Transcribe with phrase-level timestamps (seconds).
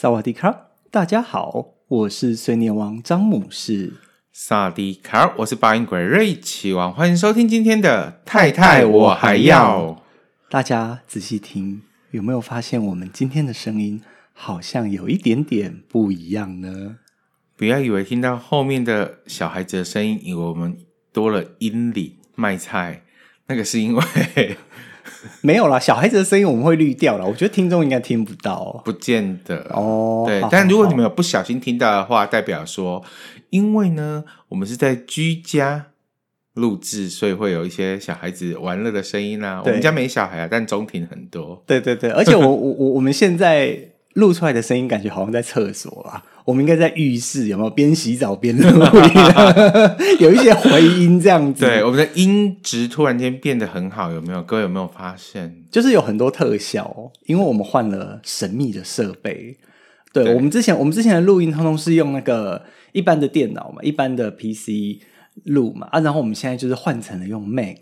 [0.00, 3.94] 萨瓦迪卡，大家好，我是碎念王詹姆士。
[4.30, 10.00] 萨迪卡，我是八音鬼瑞奇王，欢迎收听今天的太太，我还要。
[10.48, 14.00] 大家仔细听，有没有发现我们今天的声音
[14.32, 16.98] 好像有一点点不一样呢？
[17.56, 20.78] 不要以为听到后面的小孩子的声音，以为我们
[21.12, 23.02] 多了音里卖菜，
[23.48, 24.56] 那个是因为
[25.42, 27.26] 没有啦，小孩子的声音我们会滤掉了。
[27.26, 30.24] 我觉得听众应该听不到，不见得哦。
[30.26, 33.02] 对，好但如果你们有不小心听到的话，代表说，
[33.50, 35.86] 因为呢，我们是在居家
[36.54, 39.62] 录制，所以会有一些小孩子玩乐的声音啊。
[39.64, 41.62] 我们家没小孩啊，但中庭很多。
[41.66, 43.78] 对对对，而且我 我我我们现在
[44.14, 46.22] 录出来的声音，感觉好像在厕所啊。
[46.44, 48.64] 我们应该在浴室，有没有边洗澡边录？
[50.18, 51.66] 有一些回音这样子。
[51.66, 54.42] 对，我们的音质突然间变得很好，有没有？
[54.42, 55.62] 各位有没有发现？
[55.70, 59.58] 就是有很多特效，因为我们换了神秘的设备。
[60.10, 65.02] 对，对我们之前，我们之前的录音通通是用那个一般的电脑嘛，一般的 PC
[65.44, 67.76] 录嘛啊，然后我们现在就是换成了用 Mac。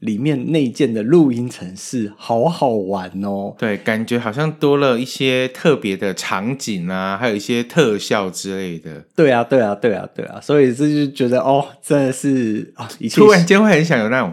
[0.00, 9.04] 里面内建的录音程式好好玩哦，对，感觉好像多了一些特别的场景啊，还有一些特效之类的。
[9.16, 14.32] 对啊，对啊，对啊，对啊，所以这就觉得哦，真的是啊，一切突然间会很想有那种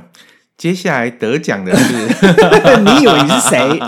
[0.56, 1.94] 接下来得奖的是，
[2.86, 3.80] 你以为你是谁？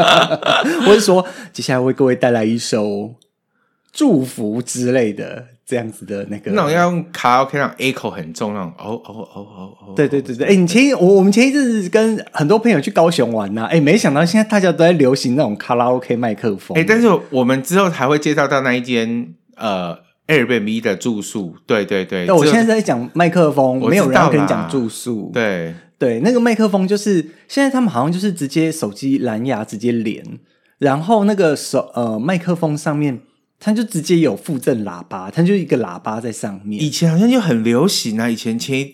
[0.88, 3.14] 我是说接下来为各位带来一首
[3.92, 5.46] 祝福之类的。
[5.68, 19.94] 这样子的那个，那种要用卡拉 OK 那种 echo 很重那种，哦哦哦哦哦，对对对对，哎、欸，你前一我我们前一阵子跟很多朋友去高雄玩呐、啊，哎、欸，没想到现在大家都在流行那种卡拉 OK 麦克风，哎、欸，但是我们之后还会介绍到那一间呃
[20.26, 25.74] Airbnb 的住宿，对对对，那我现在在讲麦克风，没有人跟你讲住宿，对。
[25.98, 30.24] 对，那个麦克风就是现在他们好像就是直接手机蓝牙直接连，
[30.78, 33.20] 然后那个手呃麦克风上面。
[33.60, 36.82] 它就直接有附赠喇叭，它就一个喇叭在上面。
[36.82, 38.90] 以前好像就很流行啊，以前前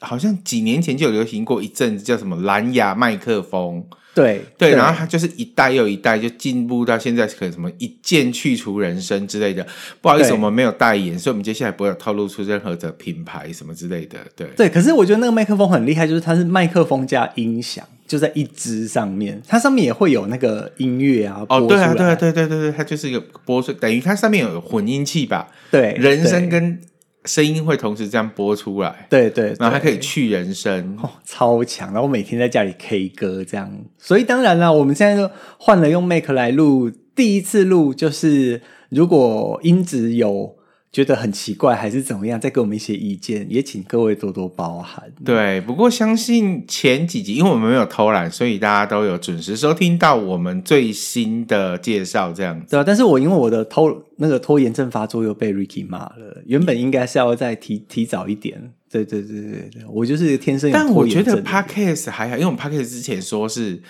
[0.00, 3.84] 好像几年前就有流行过一阵子，叫什么蓝牙麦克风。
[4.14, 9.66] 对对，然后它就是一代又一代，就进步到现在可能什么一键去除人声之类的。
[10.00, 14.16] 不好意思，我们没有代言，所以我们接下来不会有透露出任何的品牌什么之类的。
[14.34, 21.44] 对对，可是我觉得那个麦克风很厉害，就是它是麦克风加音响，就在一支上面，它上面也会有那个音乐啊。
[21.48, 25.48] 哦，对啊，对啊，对对对对，它就是一个播出，等于它上面有混音器吧？
[25.70, 26.80] 对，人声跟。
[27.24, 31.88] 声音会同时这样播出来，对对，然后它可以去人声，哦，超强！
[31.88, 33.68] 然后我每天在家里 K 歌这样，
[33.98, 35.28] 所以当然了，我们现在就
[35.58, 40.55] 换了用 Mac 来录，第一次录就是如果音质有。
[40.96, 42.40] 觉得很奇怪还是怎么样？
[42.40, 45.04] 再给我们一些意见，也请各位多多包涵。
[45.22, 52.70] 对，不过相信前几集，因为我们没有偷懒，所以大家都有准时收听到我们最新的介绍，这样子。
[52.70, 56.42] 对啊，但是我因为我的拖那个拖延症发作，又被 Ricky 骂了。
[56.46, 58.72] 原本应该是要再提提早一点。
[58.90, 60.72] 对对对对对，我就是天生。
[60.72, 63.82] 但我觉得 Podcast 还好，因为我们 Podcast 之前说是。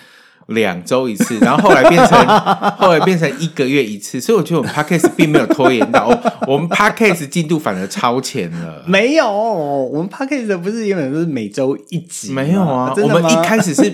[0.46, 2.26] 两周一次， 然后后来变成
[2.78, 6.06] 后来变成一个月一次，所以我觉得我们 Podcast 并没有拖延到，
[6.46, 8.82] 我们 Podcast 进度反而超前了。
[8.86, 12.32] 没有，我们 Podcast 不是原本都是每周一集？
[12.32, 13.90] 没有啊，我们一开始是。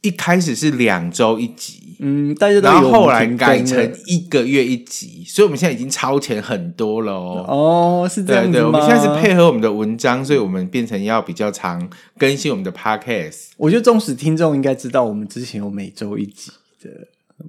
[0.00, 7.44] 一开始是两周一集，嗯，大家都有然后后来改成一个月一集，所以我们现在已经超前很多了哦。
[7.48, 8.52] 哦，是这样子吗？
[8.52, 13.48] 对对，我们现在是配合我们的文章，所以我们变成要比较常更新我们的 podcast。
[13.56, 16.90] 我觉得忠实听众应该知道，我们之前有每周一集的，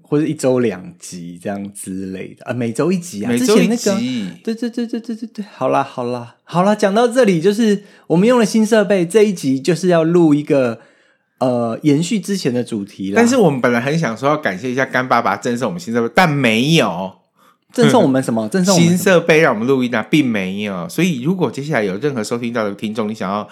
[0.01, 10.79] 或者一周两集这样之类的啊，每周一集啊，每周一集，对对对对对对对，好啦好啦好啦，讲到这里就是我们用了新设备，这一集就是要录一个。
[11.39, 13.15] 呃，延续之前的主题了。
[13.15, 17.11] 但是我们本来很想说要感谢一下干爸爸赠送我们新设备，但没有
[17.71, 18.47] 赠送我们什么？
[18.49, 20.87] 赠送新设备让我们录音啊，并没有。
[20.89, 23.47] 所以如果接下来有任何收听到的听众，你想要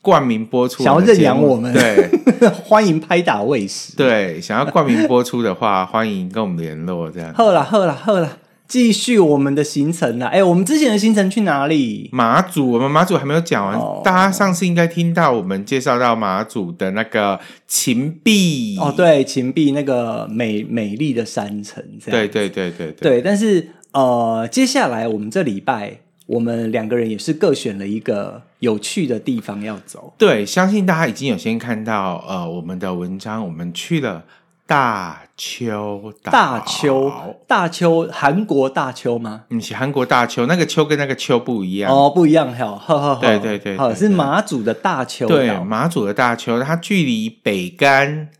[0.00, 2.10] 冠名播出，想要认养我们，对，
[2.64, 3.96] 欢迎拍打卫视。
[3.96, 7.10] 对，想要冠名播出的话，欢迎跟我们联络。
[7.10, 8.36] 这样，好了好了好啦，
[8.66, 10.28] 继续我们的行程啦。
[10.28, 12.08] 哎，我们之前的行程去哪里？
[12.12, 13.78] 马祖，我们马祖还没有讲完。
[13.78, 22.20] 哦、大家上次应该听到我们介绍到马祖的那个秦壁哦，对，秦壁那个美美丽的山城，这样。
[22.20, 23.10] 对对对对对。
[23.10, 30.14] 对，但是呃，接下来我们这礼拜，我们两个人也是各选了一个有趣的地方要走。
[30.16, 34.24] 对，相信大家已经有先看到呃我们的文章，我们去了。
[34.72, 37.12] 大邱岛，大邱，
[37.46, 39.42] 大邱，韩国大邱吗？
[39.50, 48.30] 嗯，是韩国大邱，那个邱跟那个邱不一样哦，不一样，哈，呵呵呵，对对对，对，是马祖的大邱，对，马祖的大邱，它距离北干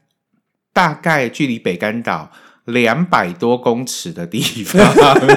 [0.72, 2.30] 大概距离北干岛。
[2.66, 4.80] 两百多公尺的地方，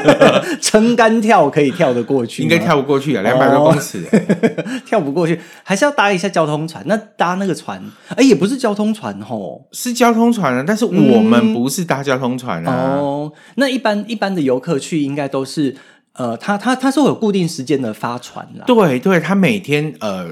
[0.62, 3.24] 撑杆跳可以跳得过去，应该跳不过去啊！
[3.24, 4.04] 两百多公尺，
[4.86, 6.83] 跳不过去，还是要搭一下交通船。
[6.86, 7.83] 那搭那个船，
[8.16, 10.63] 哎，也不是交通船哦，是交通船啊。
[10.66, 12.94] 但是我们不是搭交通船啊。
[12.94, 15.75] 嗯、哦，那一般一般的游客去，应该都是
[16.13, 18.66] 呃，他他他是有固定时间的发船啦。
[18.68, 20.27] 对对，他每天呃，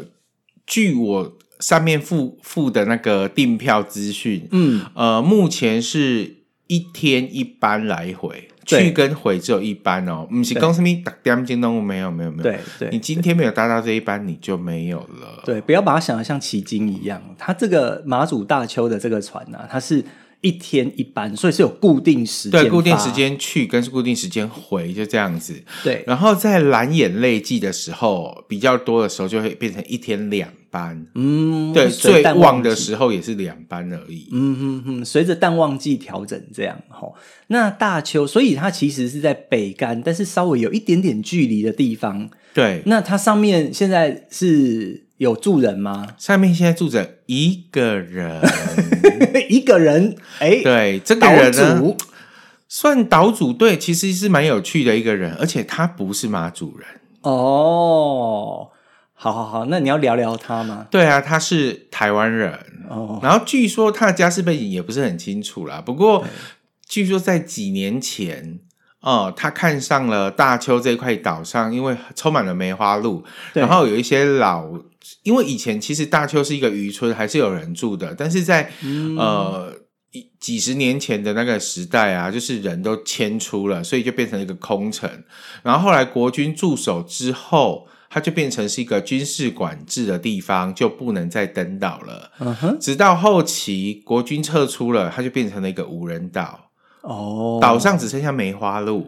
[0.67, 6.42] 据我上面附附的那个订票资讯，嗯呃，目前是。
[6.67, 10.27] 一天一班来回，去跟回只有一班哦。
[10.29, 12.43] 不是公司咪打点进动物没有没有没有。
[12.43, 15.43] 对对，你今天没有搭到这一班，你就没有了。
[15.45, 20.03] 对，不要把它想的像奇经一样，它这个马祖大邱的这个船呢、啊，它是。
[20.43, 25.55] 一天一班，所以是有固定时间，对，固定时间去跟是固定时间回，就这样子。
[25.83, 31.07] 对，然后在蓝眼泪季的时候比较多的时候，就会变成一天两班。
[31.15, 34.27] 嗯，对，最旺的时候也是两班而已。
[34.33, 36.77] 嗯哼哼，随着淡旺季调整这样。
[36.89, 37.07] 哈，
[37.47, 42.29] 那大邱，所以它其实是在北干，但是稍微有一点点距离的地方。
[42.53, 46.15] 对，那它上面现在是有住人吗？
[46.17, 48.41] 上面现在住着一个人。
[49.49, 51.95] 一个人，哎、欸，对，这个人呢，
[52.67, 56.87] 算岛主，对，其实是蛮有趣的一个人，而且他不是马主人
[57.21, 58.69] 哦。
[59.13, 60.87] 好好好，那你要聊聊他吗？
[60.89, 62.57] 对啊，他是台湾人
[62.89, 63.19] 哦。
[63.21, 66.23] 然后据说他的家世背景也不是很清楚啦，不过
[66.87, 68.59] 据说在几年前，
[69.03, 73.23] 哦、呃，他看上了大邱这块岛上，因为充满了梅花鹿，
[73.53, 74.65] 然后有一些老。
[75.23, 79.73] 因为以前其实大邱是一个渔村，还是有人住的，但是在、嗯、呃
[80.39, 85.09] 几十年前的那个时代啊，就是人都迁出了，所以就变成一个空城。
[85.61, 92.31] 然后后来国军驻守之后，它就变成是一个军事管制的地方，就不能再登岛了。
[92.39, 96.69] 嗯哼，直到后期国军撤出了，它就变成了一个无人岛。
[97.03, 99.05] 哦，岛上只剩下梅花鹿。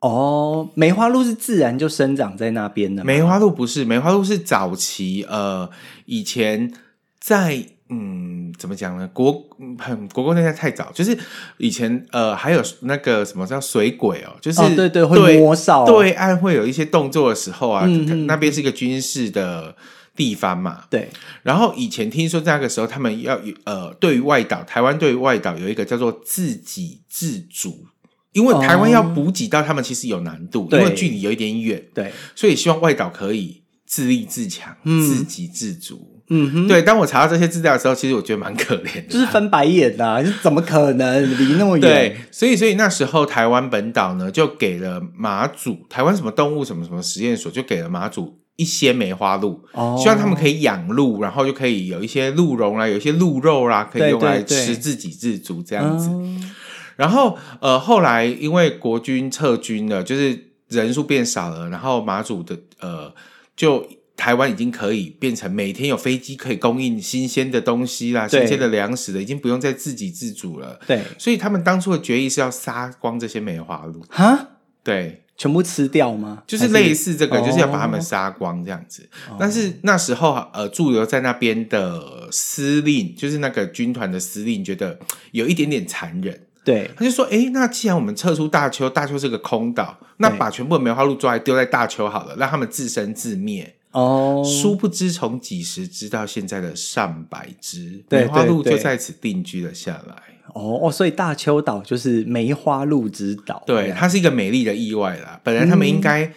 [0.00, 3.04] 哦，梅花鹿是自然就生长在那边的。
[3.04, 5.68] 梅花鹿不是，梅花鹿是早期呃，
[6.06, 6.72] 以前
[7.20, 9.06] 在嗯，怎么讲呢？
[9.12, 9.44] 国
[9.78, 11.18] 很国共内战太早，就是
[11.58, 19.74] 以前呃，还有那个什么叫水鬼哦，就是、哦、对对会摸哨，对岸会有一些动作的时候啊，嗯嗯那边是一个军事的
[20.20, 20.84] 地方嘛。
[20.90, 21.08] 对，
[21.42, 27.86] 然后以前听说在那个时候，他们要呃，对于外岛，台湾对于外岛有一个叫做自给自足。
[28.32, 36.22] 因为台湾要补给到他们其实有难度，因为距离有一点远，对，所以希望外岛可以自立自强、嗯、自给自足。
[36.28, 36.80] 嗯哼，对。
[36.80, 41.80] 当我查到这些资料的时候，其实我觉得蛮可怜的，就是翻白眼呐、啊，就怎么可能离那么远？
[41.80, 56.08] 对，所以所以那时候台湾本岛呢，就给了马祖台湾什么动物什么什么实验所，就给了马祖一些梅花鹿，哦，希望他们可以养鹿，然后就可以有一些鹿茸啦，有一些鹿肉啦，可以用来吃，自给自足这样子。
[56.08, 56.48] 对对对
[56.96, 63.10] 然后，呃，后来因为国军撤军了，就是人数变少了，然后马祖的呃，
[63.56, 70.78] 就台湾已经可以变成每天有飞机可以供应新鲜的东西啦，新鲜的粮食了，已经不用再自给自足了。
[70.86, 74.04] 对，所以他们当初的决议是要杀光这些梅花鹿。
[74.10, 74.48] 哈，
[74.84, 76.42] 对，全部吃掉吗？
[76.46, 79.08] 就是类似这个，就是要把他们杀光这样子。
[79.30, 84.98] 哦、但是那时候，呃，驻留在那边的司令，就是那个军团的司令，觉得
[85.32, 86.38] 有一点点残忍。
[86.62, 100.14] 对，他就说：“哎，那既然我们撤出大邱，大邱是个空岛，那把全部的梅花鹿抓来丢在大邱好了，让他们自生自灭。”哦，殊不知从几十只到现在的上百只梅花鹿就在此定居了下来。
[100.54, 103.62] 哦哦，所以大邱岛就是梅花鹿之岛。
[103.66, 105.40] 对，它是一个美丽的意外啦。
[105.42, 106.32] 本来他们应该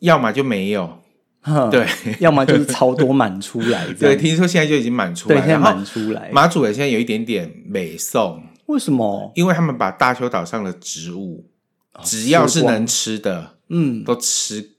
[0.00, 0.98] 要么就没有，
[1.44, 1.86] 嗯、 对，
[2.20, 3.86] 要么就是超多满出来。
[3.98, 6.30] 对，听说现在就已经满出来，对，现在满出来。
[6.32, 8.42] 马祖人现在有一点点美送。
[8.66, 9.30] 为什么？
[9.34, 11.46] 因为他们把大邱岛上的植物，
[11.92, 14.70] 哦、只要是能吃的，嗯，都吃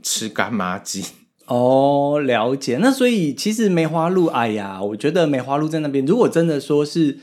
[0.00, 1.04] 吃干抹净。
[1.46, 2.78] 哦，了解。
[2.80, 7.18] 那所以其实梅花鹿，哎呀，我觉得梅花鹿在那边，如果真的说是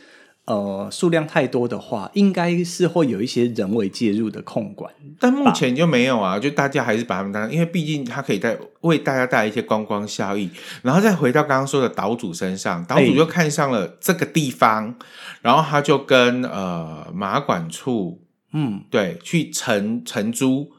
[0.50, 4.92] 呃数量太多的话，应该是会有一些人为介入的控管。
[5.20, 10.50] 但目前就没有啊，就大家还是把他们当，因为毕竟它可以带为大家带来一些观光效益。
[10.82, 14.96] 然后再回到刚刚说的岛主身上，岛主就看上了这个地方，欸、
[15.44, 18.20] 然后他就跟呃马管处，
[18.52, 20.72] 嗯，对，去承承租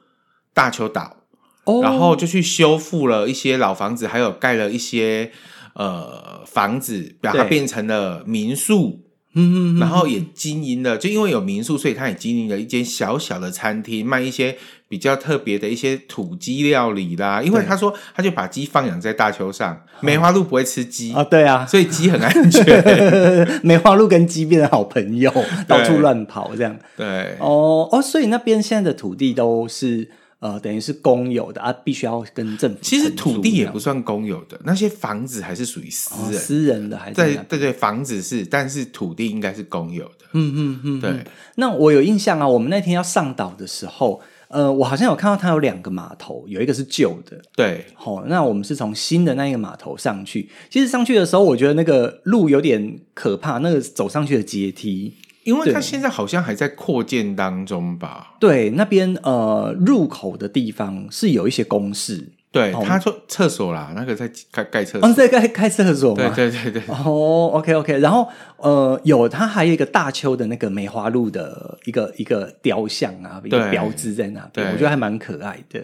[0.52, 1.16] 大邱岛，
[1.64, 5.30] 哦，然后就去修复了一些老房子，还有盖了一些。
[5.74, 9.00] 呃，房子把它变成了民宿，
[9.34, 14.56] 嗯，然后也经营了，就因为有民宿，所以他也经营了一间小小的餐厅，卖一些
[14.88, 17.40] 比较特别的一些土鸡料理啦。
[17.40, 23.60] 因为他说，他就把鸡放养在大丘上，梅花鹿不会吃鸡啊，对啊，所以鸡很安全。
[23.62, 25.32] 梅花鹿跟鸡变成好朋友，
[25.68, 26.76] 到处乱跑这样。
[26.96, 30.08] 对，哦哦，所以那边现在的土地都是。
[30.40, 32.78] 呃，等于是公有的啊，必须要跟政府。
[32.82, 40.24] 其实土地也不算公有的，那些房子还是属于私人、哦、私人的，还是对对对，房子是，但是土地应该是公有的。
[40.32, 41.24] 嗯嗯嗯，对。
[41.56, 47.84] 那我有印象啊，我们那天要上岛的时候，呃，我好像有看到它有两个码头，有一个是旧的，对。
[47.94, 50.48] 好、哦，那我们是从新的那一个码头上去。
[50.70, 55.16] 其实上去的时候，我觉得那个路有点可怕，那个走上去的阶梯。
[55.44, 58.34] 因为它现在好像还在扩建当中吧？
[58.38, 62.28] 对，那边呃入口的地方是有一些公示。
[62.52, 66.32] 对，他说厕所啦，那个在盖盖厕所，哦，在盖 盖厕所吗？
[66.34, 66.82] 对对对对。
[66.88, 75.80] 哦，OK OK，然后呃有，它还有一个大邱的那个梅花鹿的一个一个雕像啊，一个标志在那边，我觉得还蛮可爱的。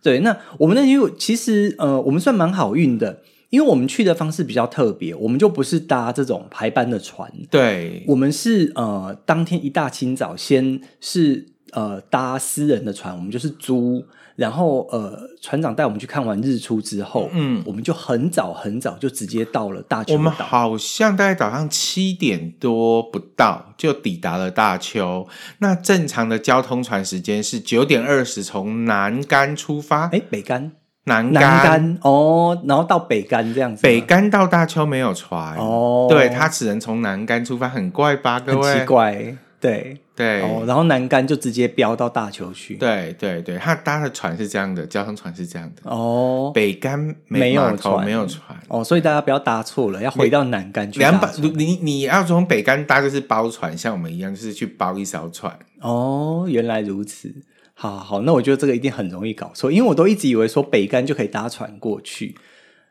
[0.00, 3.18] 对，那我们那天其实呃我们算蛮好运的。
[3.54, 20.16] 因为我们去的方式比较特别，我们就不是搭这种排班的船，对，我们是呃当天一大清早先是呃搭私人的船，我们就是租，然后呃船长带我们去看完日出之后，嗯，我们就很早很早就直接到了大邱岛。
[20.16, 25.28] 我们好像大概早上七点多不到就抵达了大邱。
[25.58, 30.72] 那正常的交通船时间是九点二十从南竿出发，哎，北竿。
[31.04, 33.82] 南竿哦，然后到北竿这样子。
[33.82, 38.40] 北竿到大邱没有船哦，对，它只能从南竿出发，很怪吧？
[38.40, 40.40] 各位，很奇怪，对对。
[40.40, 42.76] 哦，然后南竿就直接飙到大邱去。
[42.76, 45.90] 对对对，他搭的船是这样的，交通船是这样的。
[45.90, 48.58] 哦，北竿没有船，没有船。
[48.68, 51.00] 哦，所以大家不要搭错了，要回到南竿去。
[51.00, 55.54] 两百，你你要从北竿搭就是包船，像我们一样，就是去包一艘船。
[55.82, 57.30] 哦，原来如此。
[57.74, 62.36] 好好，那我觉得这个一定很容易搞错，因为我都一直以为说北竿就可以搭船过去。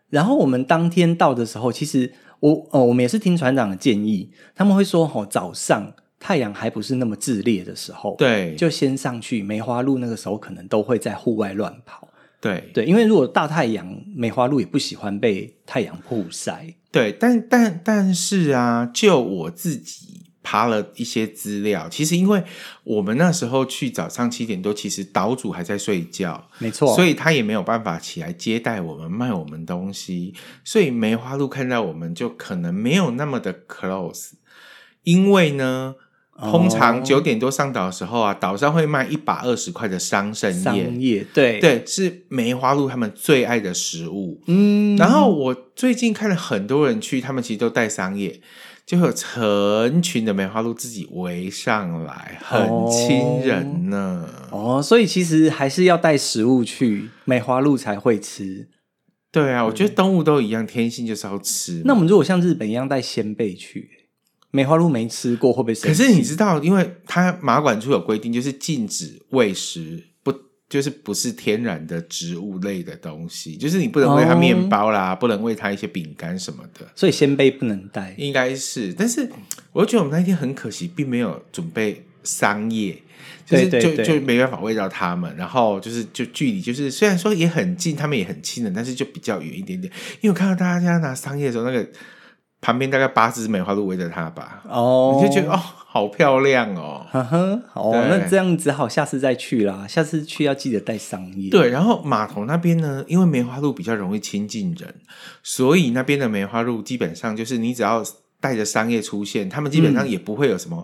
[0.10, 2.12] 然后我们当天到的时候，其实
[2.42, 9.42] 我哦我们也是听船长的建议，他们会说哦，早上太阳还不是那么炽烈的时候，对，就先上去。
[9.42, 12.10] 梅花鹿那个时候可能都会在户外乱跑，
[12.40, 16.76] 对对，因为如果大太阳，梅花鹿也不喜欢被太阳曝晒。
[16.92, 20.23] 对，但但但是啊，就我自己。
[20.44, 22.44] 爬了一些资料，其实因为
[22.84, 30.34] 我们那时候去早上七点多，其实岛主还在睡觉，没错，所以他也没有办法起来接待我们，卖我们东西，
[30.64, 34.32] 所以梅花鹿看到我们就可能没有那么的 close，
[35.04, 35.96] 因为呢，
[36.38, 41.60] 通常九点多上岛的时候啊，岛上会卖一百二十块的桑葚叶，桑叶，对。
[41.60, 48.42] 对，是梅花鹿他们最爱的食物，嗯，然后我最近看了很多人去，他们其实都带桑叶。
[48.86, 54.28] 就会有成群的梅花鹿自己围上来，很亲人呢。
[54.52, 58.68] 哦，哦，所以其实还是要带食物去，梅花鹿才会吃。
[59.32, 61.82] 对啊，我觉得动物都一样，天性就是要吃。
[61.86, 63.90] 那我们如果像日本一样带鲜贝去，
[64.52, 65.74] 梅花鹿没吃过会不会？
[65.74, 70.04] 可是你知道，因为它马管处有规定，就是禁止喂食。
[70.74, 78.92] 就是不是天然的植物类的东西，就是你不能喂它面包啦，哦、不能喂它一些饼干什么的，所以鲜贝不能带，应该是。
[78.92, 79.30] 但是
[79.72, 82.98] 我就觉得我们那天很可惜，并没有准备桑叶，
[83.46, 85.32] 就是就就没办法喂到它们。
[85.38, 89.94] 然后就是就距离就是虽然说也很近，他们也很亲人，但是就比较远一点点。
[90.22, 91.88] 因为我看到大家拿桑叶的时候，那个
[92.64, 95.60] 旁边大概八只梅花鹿围着它吧，哦，你就觉得哦。
[95.94, 97.06] 好漂亮哦！
[97.12, 99.86] 呵呵，好，那这样子好，下次再去啦。
[99.88, 101.52] 下次去要记得带桑叶。
[101.52, 104.92] 对，然后码头那边呢，因为梅花鹿比较容易亲近人，
[105.44, 108.04] 所以那边的梅花鹿基本上就是你只要
[108.40, 110.84] 带着桑叶出现，他们基本上也不会有什么、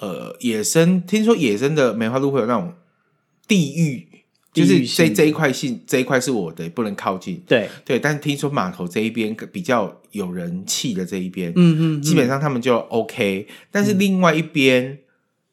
[0.00, 1.00] 嗯、呃野生。
[1.06, 2.74] 听说野生的梅花鹿会有那种
[3.48, 4.09] 地域。
[4.52, 7.40] 就是这这一块性这一块是我的，不能靠近。
[7.46, 13.46] 对对，但是听说码头这一边比较有人气的这一边，嗯嗯，嗯，基本上他们就 OK。
[13.70, 14.98] 但是另外一边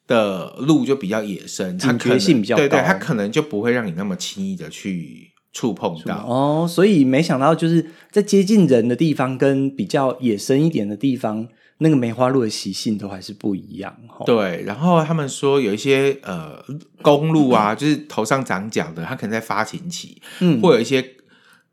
[0.08, 6.26] 的路就比较野生，警觉性比较高，对对，它可能就不会让你那么轻易的去触碰到。
[6.28, 11.48] 哦，所以没想到就是在接近人的地方跟比较野生一点的地方，
[11.80, 13.96] 那个梅花鹿的习性都还是不一样。
[14.26, 16.64] 对，然后他们说有一些呃
[17.02, 21.14] 公鹿啊，就是头上长角的，它可能在发情期，嗯，会有一些。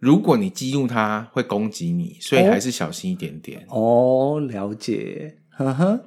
[0.01, 3.65] 如果你激怒它，会攻击你，所以还是小心一点点。
[3.69, 5.39] 哦，了解。
[5.49, 6.05] 呵呵。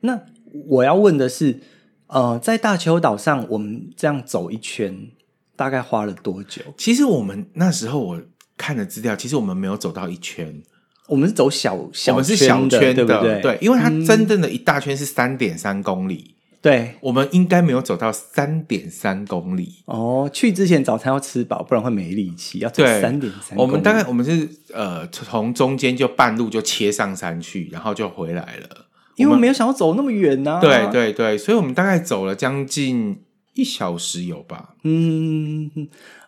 [0.00, 0.20] 那
[0.66, 1.60] 我要问的是，
[2.08, 5.12] 呃，在大邱岛上，我们这样走一圈，
[5.54, 6.60] 大概花了多久？
[6.76, 8.20] 其实我们那时候我
[8.56, 10.60] 看的资料，其实我们没有走到一圈，
[11.08, 13.40] 我们是走小小圈的，我们是小圈的，对不对？
[13.42, 16.24] 对，因为它真正的一大圈是三点三公里。
[16.28, 16.32] 嗯
[16.62, 20.28] 对，我们应该没有走到三点三公里哦。
[20.32, 22.58] 去之前早餐要吃饱，不然会没力气。
[22.58, 23.56] 要走三点三。
[23.56, 28.86] 我们大概我们是呃从中间就半路就切上山去，然后就回来了。
[29.14, 30.60] 因为没有想要走那么远呢、啊。
[30.60, 33.22] 对对对，所以我们大概走了将近
[33.54, 34.74] 一小时有吧。
[34.82, 35.70] 嗯，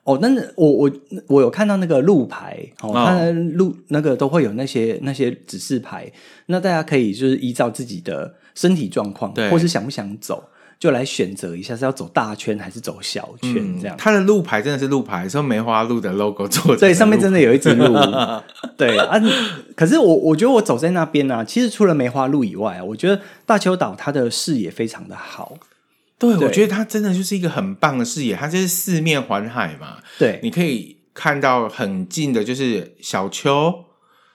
[0.09, 0.91] 哦，那我我
[1.27, 6.11] 我有看到那个路牌哦，它的路那个都会有那些那些指示牌，
[6.47, 8.35] 那大家可以就是依照自己的。
[8.55, 10.43] 身体状况，对，或是想不想走，
[10.81, 13.97] 就来选择一下是要走大圈还是走小圈这样。
[13.97, 17.97] 它、嗯、的路牌真的是路牌，说梅花鹿的 logo 做的，对，上面真的有一只鹿。
[18.77, 19.15] 对啊，
[19.77, 25.57] 可是我我觉得我走在那边啊，其实除了梅花鹿以外，我觉得大邱岛它的视野非常的好。
[26.19, 29.99] 对，对我觉得它真的就是一个很棒的视野，它就是四面环海嘛。
[30.19, 33.73] 对，你可以看到很近的，就是小丘，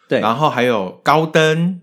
[0.07, 1.79] 对，然后还有高登。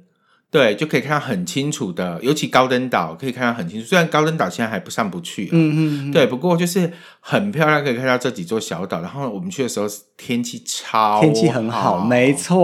[0.52, 3.86] 对，就可以看到很清楚的，尤其高登岛可以看到很清楚。
[3.86, 9.00] 虽然高登岛现在还不上不去，嗯嗯，对，不过就是很漂亮，可以看到这几座小岛。
[9.00, 12.58] 然后我们去的时候天气超天气很好，没错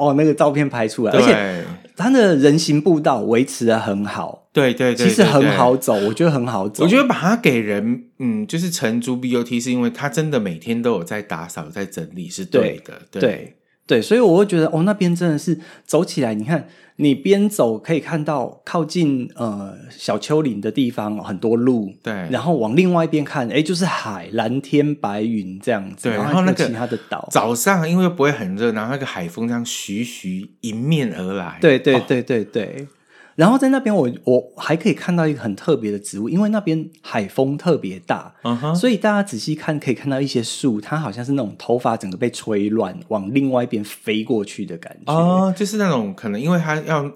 [0.00, 1.62] 哦，那个照片拍出来，而且
[1.96, 6.84] 它的人行步道维持的很好，对对对，其实很好走，我觉得很好走。
[6.84, 13.20] 我觉得把它给人，嗯，就是承租 BOT，是因为它真的每天都有在打扫、在整理，是对的，对。
[13.20, 13.52] 对
[13.88, 32.88] 对，所以我会觉得哦，那边真的是走起来，你看，你边走可以看到靠近呃小丘陵的地方很多路，对，然后往另外一边看，哎，就是海，蓝天白云这样子，对，然后那个其他的岛，早上因为不会很热，然后那个海风这样徐徐迎面而来，对对对对对。
[33.36, 38.74] 哦然后在那边我，我我还可以看到一个很特别的植物，因为那边海风特别大，uh -huh.
[38.74, 45.12] 所以大家仔细看可以看到一些树，它好像是那种头发整个被吹乱，往另外一边飞过去的感觉。
[45.12, 47.12] 哦、uh,，就是那种可能因为它要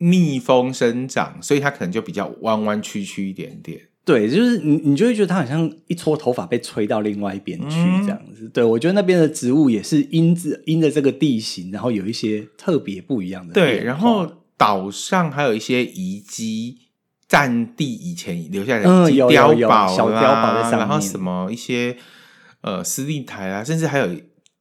[0.00, 3.80] 逆风生长，所以它可能就比较弯弯曲曲一点点。
[4.04, 8.44] 对，就是你你就会觉得它好像一撮头发被吹到另外一边去这样子。
[8.44, 13.54] 嗯、对，我觉得那边的植物也是因着因着这个地形，然后有一些特别不一样的。
[13.54, 14.30] 对，然后。
[14.56, 16.78] 岛上还有一些遗迹，
[17.28, 21.96] 战地以前留下来的碉堡、嗯、有有有小碉堡在上面，然后什么一些
[22.60, 24.08] 呃司令台啊，甚至还有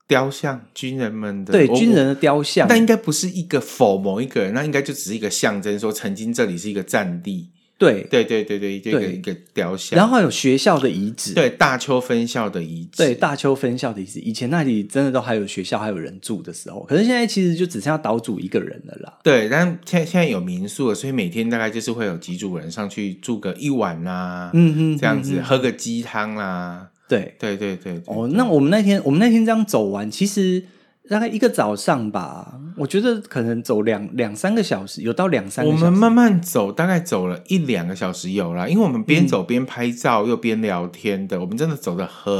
[0.07, 7.51] 雕像，军人们的对军人的雕像，但应该不是一个否某一个人，那应该就只是一个象征，说曾经这里是一个战地。
[7.77, 19.17] 对对对对对，这个一个雕像，然后有学校的遗址，对大邱分校的遗址，对大邱分校的遗址，以前那里真的都还有学校，还有人住的时候，可是现在其实就只剩下岛主一个人了啦。
[19.23, 28.03] 对，但现现在有民宿了，所以每天大概就是会有几组人上去住个一晚啦、啊，嗯哼，这样子、喝个鸡汤啦，对对对对，对。
[28.05, 30.63] 哦，那我们那天我们那天这样走完，其实。
[31.09, 35.83] 大概一个早上吧，我觉得可能走两两三个小时，有到两三个小时。
[35.83, 42.33] 我们慢慢走，大概走了一两个小时有啦，因为我们边走边拍照又边聊天的，嗯，我们真的走的很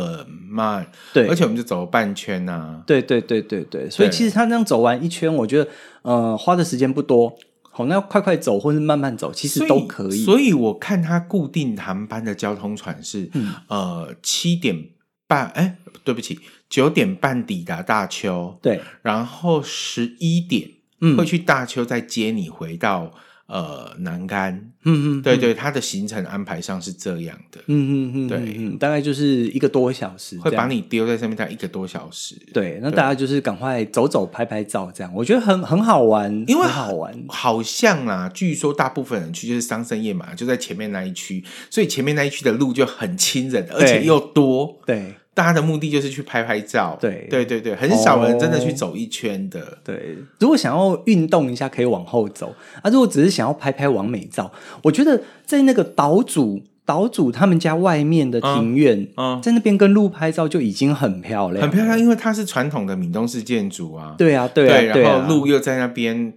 [0.49, 0.87] 慢。
[1.13, 2.83] 对，而且我们就走了半圈呐，啊。
[2.87, 5.69] 对对对对对，所以其实他那样走完一圈，我觉得
[6.03, 7.35] 呃花的时间不多。
[7.75, 10.11] 好，那要快快走或是慢慢走，其实都可以。
[10.11, 14.89] 所以，所以我看他固定航班的交通船是，嗯，呃七点
[15.33, 16.39] 半，哎，对不起。
[16.69, 20.67] 九点半抵达大邱，对，然后十一点
[21.15, 23.11] 会去大邱再接你回到、
[23.45, 28.55] 嗯、呃南竿，嗯嗯，对对，他的行程安排上是这样的，嗯嗯嗯，对。
[28.57, 45.13] 嗯，大概就是一个多小时，会把你丢在上面，大概一个多小时，对，那大家就是赶快走走拍拍照，这样我觉得很很好玩，因为好玩，好像啊，据说大部分人去就是桑葚夜马，就在前面那一区，所以前面那一区的路就很亲人，而且又多，对。
[45.33, 49.59] 大家的目的就是去拍拍照，对对对对，很少人真的去走一圈的。
[49.59, 52.89] 哦、对，如果想要运动一下，可以往后走啊。
[52.89, 54.51] 如果只是想要拍拍完美照，
[54.83, 64.15] 我觉得在那个岛主岛主他们家外面的庭院，嗯，在那边跟鹿拍照就已经很漂亮，很漂亮，因为它是传统的闽东式建筑啊。
[64.17, 66.33] 对啊，对啊，对，然后鹿又在那边。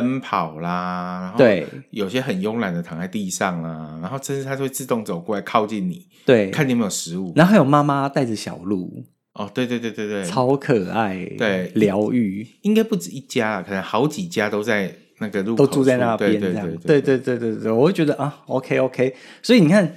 [0.00, 7.32] 奔跑啦，然后对，有些很慵懒的躺在地上啊，然后甚至它会自动走过来靠近你，对，看你有没有食物。
[7.34, 9.04] 然后还有妈妈带着小鹿，
[9.34, 12.46] 哦，对对对对对，超可爱，对，疗愈。
[12.62, 17.38] 应该不止一家，可能好几家都在那个路都住在那边，对这样，对对对。
[17.38, 19.96] 对对对，我会觉得啊，OK OK，所以你看，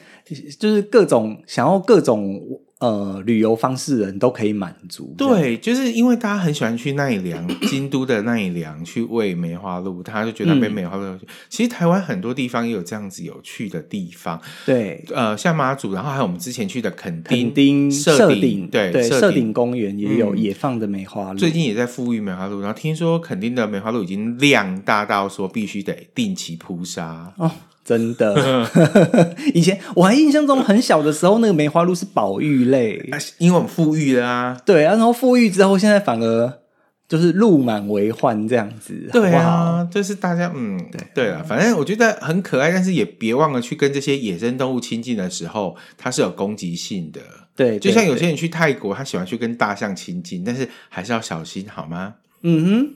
[0.59, 2.39] 就是各种想要各种。
[2.79, 5.13] 呃，旅游方式人都可以满足。
[5.17, 11.03] 对，就是因为大家很喜欢去奈良，京都的奈良去喂梅花鹿，他就觉得那边梅花鹿。
[11.03, 14.41] 嗯、其实台湾很多地方也有这样子有趣的地方。
[14.65, 22.61] 对，呃，像马祖，然后还有我们之前去的垦丁、垦丁社顶，对对，社顶顶公园也有野放的梅花鹿，最近也在富裕梅花鹿。
[22.61, 27.51] 然后听说垦丁的梅花鹿已经量大到说必须得定期扑杀哦。
[27.89, 28.69] 真的，
[29.55, 33.03] 以前我还印象中很小的时候，那个梅花鹿是保育类，
[33.39, 34.55] 因为我们富裕了啊。
[34.63, 36.59] 对啊，然后富裕之后，现在反而
[37.07, 39.09] 就是鹿满为患这样子。
[39.11, 47.19] 对啊，就是大家嗯，对对了，反正我觉得很可爱，但是也别忘了去跟这些野生动物亲近的时候，它是有攻击性的。
[47.55, 52.13] 对，就像有些人去泰国，他喜欢去跟大象亲近，但是还是要小心，好吗？
[52.43, 52.95] 嗯哼，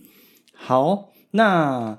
[0.53, 1.97] 好，那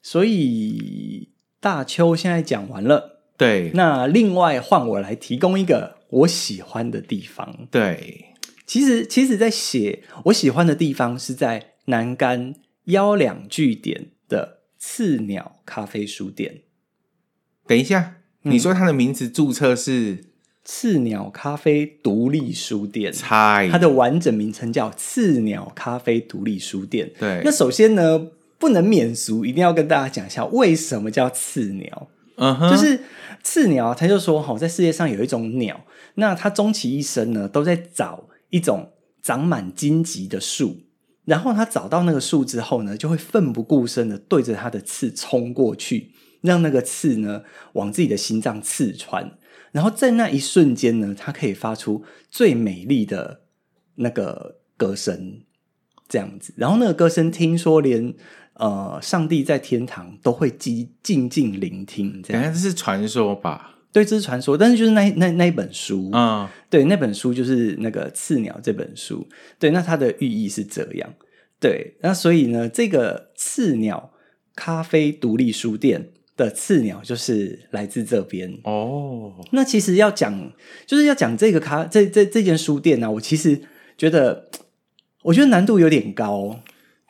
[0.00, 1.30] 所以。
[1.60, 7.66] 大邱现在讲完了，对，那另外换我来提供一个我喜欢的地方。
[7.68, 8.26] 对，
[8.64, 16.60] 其实其实，在写我喜欢的地方是在南竿幺两据点的刺鸟咖啡书店。
[17.66, 20.26] 等一下，嗯、你说它的名字注册是
[20.64, 27.10] 刺鸟咖啡独立书店，猜它的完整名称叫刺鸟咖啡独立书店。
[27.18, 28.28] 对，那首先呢。
[28.58, 32.08] 不能免俗，一定要跟大家讲一下为什么叫刺鸟。
[32.40, 33.00] 嗯哼，就是
[33.42, 38.92] 刺鸟，他就说哈，在世界上有一种鸟，那它终其一生呢，都在找一种
[39.22, 40.76] 长满荆棘的树，
[41.24, 47.42] 然后它找到那个树之后呢，就会奋不顾身的对着它的刺冲过去，让那个刺呢
[47.72, 49.36] 往自己的心脏刺穿，
[49.72, 53.40] 然后在那一瞬间呢，它可以发出最美丽的
[53.96, 55.40] 那个歌声，
[56.08, 56.54] 这样子。
[56.56, 58.14] 然后那个歌声，听说连。
[58.58, 62.42] 呃，上帝在天堂都会静静静聆听，这样。
[62.52, 63.76] 这是传说吧？
[63.92, 64.58] 对，这是传说。
[64.58, 69.24] 但是就是那那那一本书，嗯，对，那本书就是那个刺鸟这本书。
[69.60, 71.08] 对，那它的寓意是这样。
[71.60, 74.12] 对，那所以呢，这个刺鸟
[74.56, 79.34] 咖啡独立书店的刺鸟就是来自这边哦。
[79.52, 80.52] 那其实要讲，
[80.84, 83.60] 就是要讲这个咖这这这间书店呢、啊，我其实
[83.96, 84.50] 觉得，
[85.22, 86.60] 我觉得难度有点高。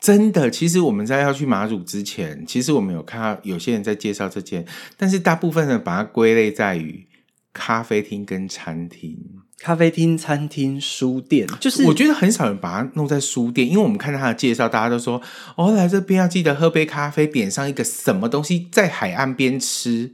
[0.01, 7.05] 真的，其实我们在要去马祖之前，其实我们有看到有些人在介绍这间，但是大部分人把它归类在于
[7.51, 9.17] 咖啡厅跟餐厅。
[9.57, 15.21] 咖啡厅、餐厅、书店，就是我觉得很少人把它弄在书店，因为我们看到他的介绍，大家都说
[15.57, 20.13] 哦，来这边要记得喝杯咖啡，点上一个什么东西，在海岸边吃，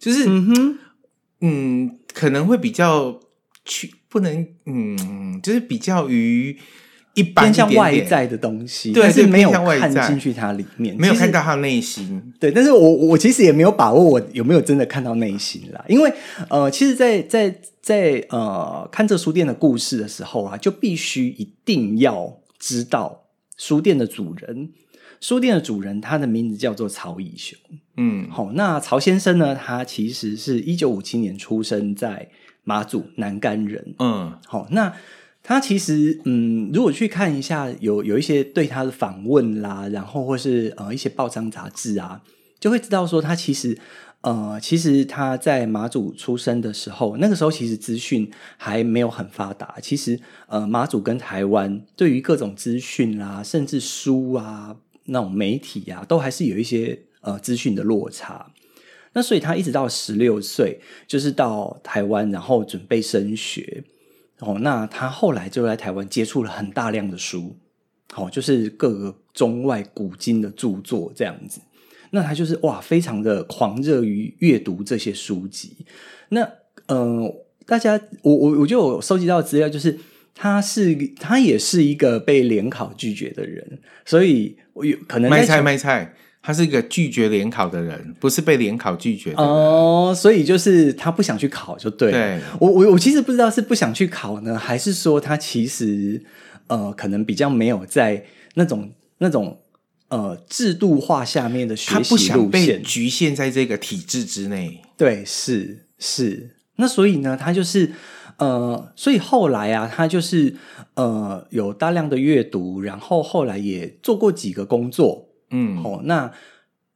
[0.00, 0.78] 就是嗯哼，
[1.42, 3.20] 嗯，可能会比较
[3.64, 6.58] 去不能，嗯，就是比较于。
[7.14, 12.32] 一般点点偏向外在的东西，对，但是没有看进去它里面，没有看到他内心。
[12.40, 16.10] 对，但是我我其实也没有把握我有没有真的看到内心啦，因为
[16.48, 23.24] 呃，其实在，在在在呃看这书店的故事的时候啊，就必须一定要知道
[23.58, 24.70] 书店的主人。
[25.20, 27.58] 书店的主人他的名字叫做曹以雄。
[27.98, 32.28] 嗯，好，那曹先生呢，他其实是一九五七年出生在
[32.64, 33.94] 马祖南竿人。
[33.98, 34.94] 嗯，好，那。
[35.42, 42.22] 他其实，嗯，如果去看一下，有有一些对他的访问啦，然后或是呃一些报章杂志啊，
[42.60, 43.76] 就会知道说他其实，
[44.20, 49.74] 呃，其实他在马祖出生的时候，那个时候其实资讯还没有很发达。
[49.82, 54.76] 其实，呃，马祖跟台湾对于各种资讯啦，甚至书啊
[55.06, 58.52] 那种媒体啊，都还是有一些呃资讯的落差。
[59.14, 63.82] 那所以他一直到十六岁，就是到台湾，然后准备升学。
[64.44, 67.56] 哦，那他后来就在台湾接触了很大量的书，
[68.16, 71.60] 哦，就是各个中外古今的著作这样子。
[72.10, 75.86] 那他就是哇，非常的狂热于阅读这些书籍。
[76.30, 76.42] 那
[76.86, 79.96] 嗯、呃，大家，我我我就有收集到资料，就是
[80.34, 86.14] 他是他也是一个被联考拒绝的人，所以我有可能卖菜卖菜。
[86.42, 92.18] 他是一个拒绝联考的人，不是被联考拒绝的人哦，所以就是他不想去考就对了。
[92.18, 96.20] 对，我我我其实不知道是不想去考呢，还是说他其实
[96.66, 98.24] 呃可能比较没有在
[98.54, 99.60] 那种那种
[100.08, 104.82] 呃制度化下面的学习路线，他不想被局限在这个体制之内。
[104.96, 106.56] 对，是是。
[106.76, 107.92] 那所以呢，他就是
[108.38, 110.56] 呃，所以后来啊，他就是
[110.94, 115.28] 呃有大量的阅读，然后后来也做过几个工作。
[115.52, 116.32] 嗯，好、哦，那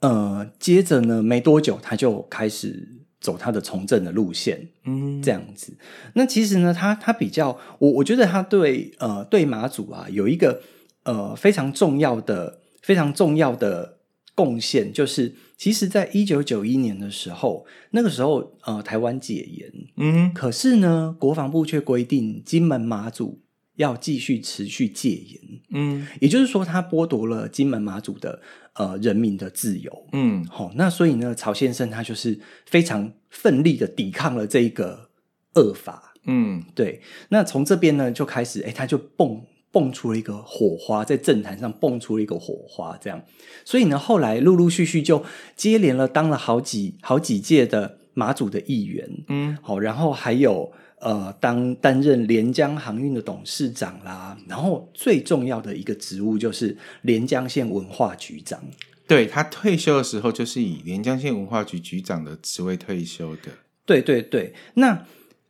[0.01, 2.89] 呃，接着呢，没多久他就开始
[3.21, 5.77] 走他的从政的路线，嗯，这样子。
[6.15, 10.63] 那其实呢，他他比较，我我觉得他对呃对马祖啊有一个
[11.05, 13.99] 呃非常重要的非常重要的
[14.35, 23.41] 贡献就是，其实，在一九九一年的时候，那个时候呃，台湾解严，嗯，可是呢，国防部却规定金门马祖
[23.77, 28.41] 要继续持续戒严，嗯，也就是说，他剥夺了金门马祖的
[28.75, 35.09] 呃人民的自由，嗯，好、哦，那所以呢，曹先生他就是非常奋力的抵抗了这一个
[35.55, 39.43] 恶法，嗯，对，那从这边呢就开始，哎，他就蹦。
[39.73, 43.23] 蹦出了一个火花，在政坛上蹦出了一个火花，这样，
[43.63, 45.23] 所以呢，后来陆陆续续就
[45.55, 58.61] 接连了当了好几好几届的马祖的议员，嗯，好，然后还有呃，当担任连江航运的董事长啦，然后最重要的一个职务就是连江县文化局长。
[59.07, 63.53] 对，他退休的时候，就是以连江县文化局局长的职位退休的。
[63.85, 65.07] 对对对，那。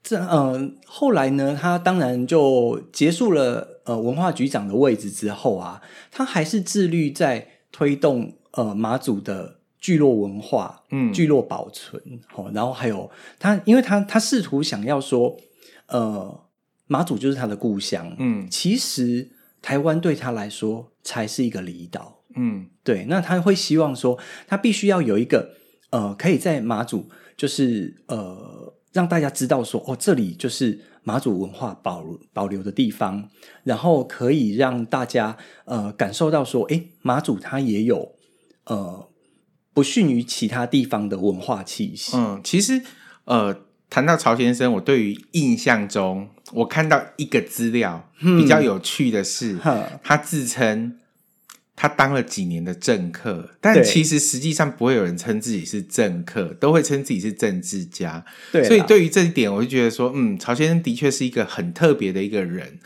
[0.09, 5.82] 这呃，后来呢，他当然就结束了呃文化局长的位置之后啊，
[6.12, 9.56] 他还是致力在推动呃马祖的
[9.87, 12.03] 聚落文化，嗯，聚落保存，
[12.35, 15.37] 哦，然后还有他，因为他他试图想要说，
[15.87, 16.40] 呃，
[16.88, 19.31] 马祖就是他的故乡，嗯，其实
[19.62, 24.18] 台湾对他来说才是一个离岛，嗯，对，那他会希望说，
[24.49, 25.55] 他必须要有一个
[25.90, 28.72] 呃，可以在马祖就是呃。
[28.92, 33.29] 让大家知道说，哦，这里就是马祖文化保保留的地方，
[33.62, 38.14] 然后可以让大家呃感受到说，诶，马祖它也有
[38.64, 39.07] 呃
[39.77, 42.17] 不逊于其他地方的文化气息。
[42.17, 42.81] 嗯，其实
[43.27, 43.55] 呃
[43.91, 50.97] 谈到曹先生，我对于印象中，我看到一个资料比较有趣的是，嗯、他自称。
[51.79, 58.25] 他当了几年的政客，但其实实际上不会有人称自己是政客，都会称自己是政治家。
[58.51, 62.79] 对，所以对于这一点，我就觉得说，嗯，曹先生的确是一个很特别的一个人。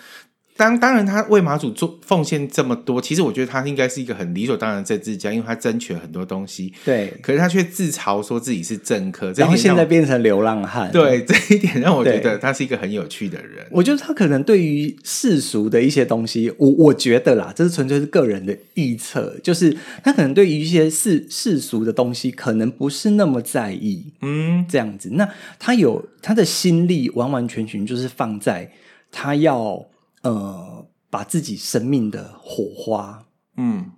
[0.60, 6.70] 当当然，他为马祖做奉献这么多，其实我觉得他应该是一个很理所当然的政治家，因为他争取了很多东西。
[6.84, 10.92] 对，可是他却自嘲说自己是政客，然后现在变成流浪汉。
[10.92, 13.64] 对，这一点让我觉得他是一个很有趣的人。
[13.70, 24.12] 我觉得他可能对于世俗的一些东西，我我觉得啦，这是纯粹是个人的臆测，就是他可能对于一些世世俗的东西，可能不是那么在意。
[24.20, 25.26] 嗯，这样子，那
[25.58, 28.70] 他有他的心力，完完全全就是放在
[29.10, 29.86] 他要。
[30.22, 33.90] 呃，把自己生命的火花，嗯，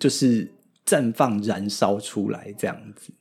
[0.00, 0.50] 就是
[0.86, 3.12] 绽放、燃烧出来，这样子。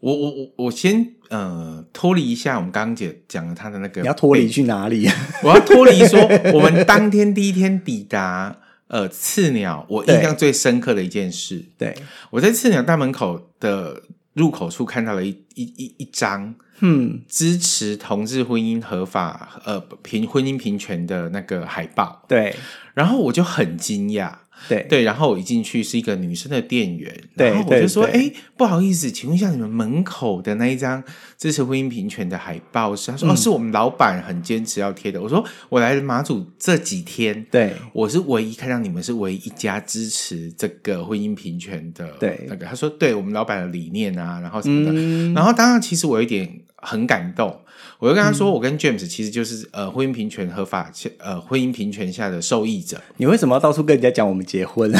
[0.00, 5.08] 我我我我先呃脱离一下我们刚刚讲讲的他的那个，你要脱离去哪里？
[5.42, 6.20] 我要脱离说，
[6.52, 11.96] 我们当天第一天抵达呃刺鸟，我印象最深刻的一件事，对，
[12.30, 14.02] 我在刺鸟大门口的
[14.34, 16.54] 入口处看到了一一一一张。
[16.80, 22.54] 嗯，支持同志婚姻合法，呃，平婚姻平权的那个海报，对，
[22.94, 24.32] 然后我就很惊讶。
[24.68, 31.02] 对对，然后我一进去是一个女生的店员，然后我就说：“哎，不好意思，请问一下你们门口的那一张
[31.36, 44.92] 支持婚姻平权的海报是？”他说：“嗯、哦，是我们老板很坚持要贴的。”我说：“我来马祖这几天，对，我是唯一看到你们是唯一一家支持这个婚姻平权的。”对，那个他说：“对我们老板的理念啊，然后什么的。
[44.94, 47.60] 嗯”然后当然，其实我有点很感动。
[47.98, 53.00] 我就跟他说，我跟 James 其实就是呃婚姻平权合法呃婚姻平权下的受益者。
[53.16, 54.92] 你为什么要到处跟人家讲我们结婚？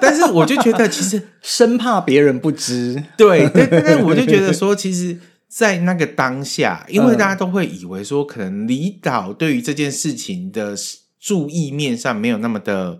[0.00, 3.02] 但是我就觉得，其实 生怕别人不知。
[3.16, 10.74] 对，但但我就觉得说，其实，在那个当下，因为大家都会以为说，可能离岛对于这件事情的
[11.18, 12.98] 注意面上没有那么的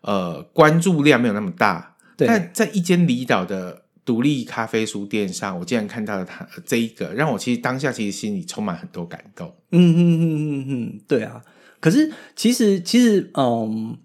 [0.00, 1.96] 呃关注量没有那么大。
[2.16, 3.81] 对，但在一间离岛的。
[4.04, 9.54] 独立咖啡书店上，我竟然看到了他这一个，让我其实当下其实心里充满很多感动。
[9.70, 11.40] 嗯嗯嗯嗯嗯，对啊。
[11.78, 13.96] 可是其实其实，嗯，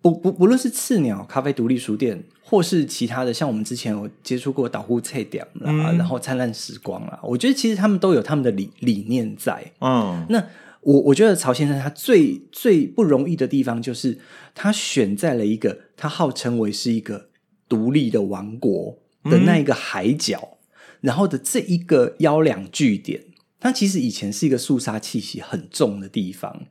[0.00, 9.72] 不不不论是次鸟咖啡独立书店，或是其他的，像我们之前有接触过岛呼册店啦，嗯、然后灿烂时光啦，我觉得其实他们都有他们的理理念在。
[9.80, 10.44] 嗯，那
[10.80, 14.18] 我我觉得曹先生他最最不容易的地方，就是
[14.54, 17.28] 他选在了一个他号称为是一个
[17.68, 18.98] 独立的王国。
[19.24, 20.58] 的那一个海角，
[21.00, 23.24] 然后的这一个幺两据点，
[23.60, 26.66] 它其实以前是一个肃杀气息很重的地方。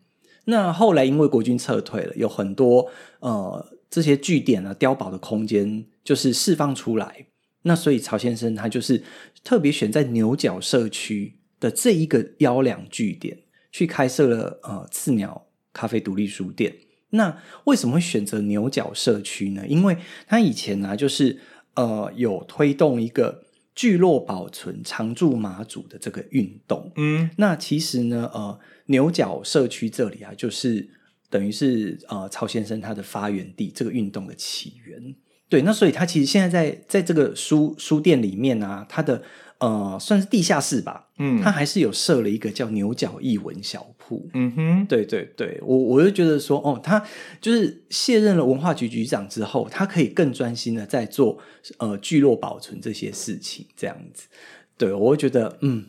[0.45, 7.27] 那后来因为国军撤退了，有很多呃这些据点啊碉堡的空间就是释放出来。
[7.63, 9.03] 那所以曹先生他就是
[9.43, 13.37] 特别选在牛角社区的这一个幺两据点
[13.71, 16.75] 去开设了呃刺鸟咖啡独立书店。
[17.11, 19.67] 那为什么会选择牛角社区呢？
[19.67, 21.39] 因为他以前呢、啊、就是。
[21.75, 26.91] 呃，有推动一个聚落保存常驻马祖的这个运动。
[26.95, 30.89] 嗯，那其实呢，呃，牛角社区这里啊，就是
[31.29, 35.15] 等于是呃曹先生他的发源地，这个运动的起源。
[35.47, 39.21] 对，那所以他其实现在在在这个书书店里面啊，他的
[39.60, 47.02] 呃算是地下室吧，嗯，他还是有设了一个叫牛角译文小铺，嗯哼，对对对，我我就觉得说，哦，他
[47.39, 51.38] 就是卸任了文化局局长之后，他可以更专心的在做
[51.78, 54.28] 呃聚落保存这些事情，这样子，
[54.78, 55.86] 对我会觉得，嗯，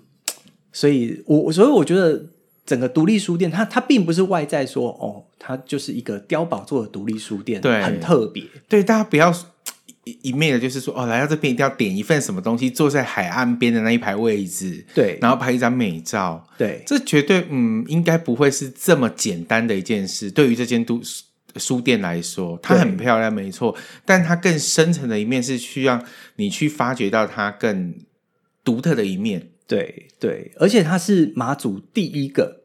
[0.73, 2.27] 所以我所以我觉得。
[2.65, 8.45] 整个独立书店，它它并不是外在说哦，它就是一个碉堡做的独立书店，对，很特别。
[8.69, 9.35] 对，大家不要
[10.05, 20.31] 一一昧的，就是说哦，来到这边一定要点一份什么东西，坐在海岸边的那一排位置，对，然后拍一张美照，对，这绝对嗯，应该不会是这么简单的一件事。
[20.31, 21.01] 对于这间都
[21.57, 26.03] 书店来说，它很漂亮，没错，但它更深层的一面是需要
[26.37, 27.95] 你去发掘到它更
[28.65, 29.51] 独特的一面。
[29.69, 32.63] 对对，而且它是马祖第一个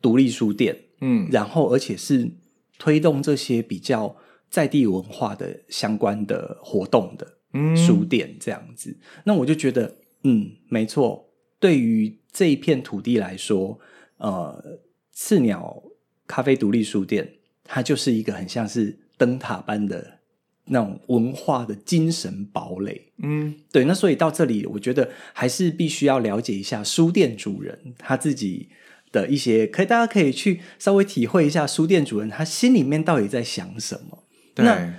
[0.00, 2.30] 独立书店，嗯，然后而且是
[2.78, 4.14] 推动这些比较
[4.52, 7.26] 在地文化的相关的活动的
[7.74, 13.80] 书店，这样子，嗯，那我就觉得，嗯，没错，对于这一片土地来说，
[14.18, 14.78] 呃，
[15.10, 15.82] 刺鸟
[16.26, 20.18] 咖啡独立书店，它就是一个很像是灯塔般的。
[20.66, 23.84] 那种文化的精神堡垒，嗯，对。
[23.84, 28.68] 那所以到这里，我觉得还是必须要了解一下书店主人他自己
[29.10, 34.21] 的一些，可以大家可以去稍微体会一下书店主人他心里面到底在想什么。
[34.54, 34.94] 对，那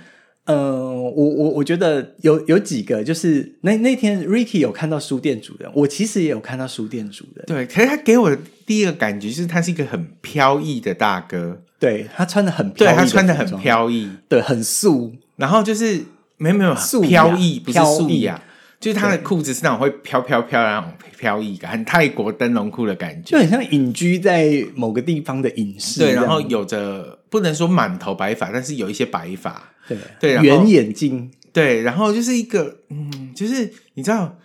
[0.46, 0.54] 呃，
[0.92, 7.44] 我我我觉得有有几个，就是那那天 Ricky 有看到书店主人，我其实也有看到书店主人。
[7.46, 15.14] 对，可是他给我的第一个感觉就是他是一个很飘逸的大哥，对，他穿的很飘逸，对，他穿的很飘逸，对，很素。
[15.36, 16.04] 然后就是
[16.36, 18.42] 没有没有飘逸，不是素雅，啊，
[18.84, 26.00] 就是他的裤子是那种会飘飘飘那种飘逸感，很泰国灯笼裤的感觉，就很像隐居在某个地方的隐士。
[26.00, 29.72] 对，然后有着不能说满头白发，但是有一些白发。
[29.88, 31.30] 对对，圆眼睛。
[31.50, 34.36] 对，然后就是一个嗯，就是你知道，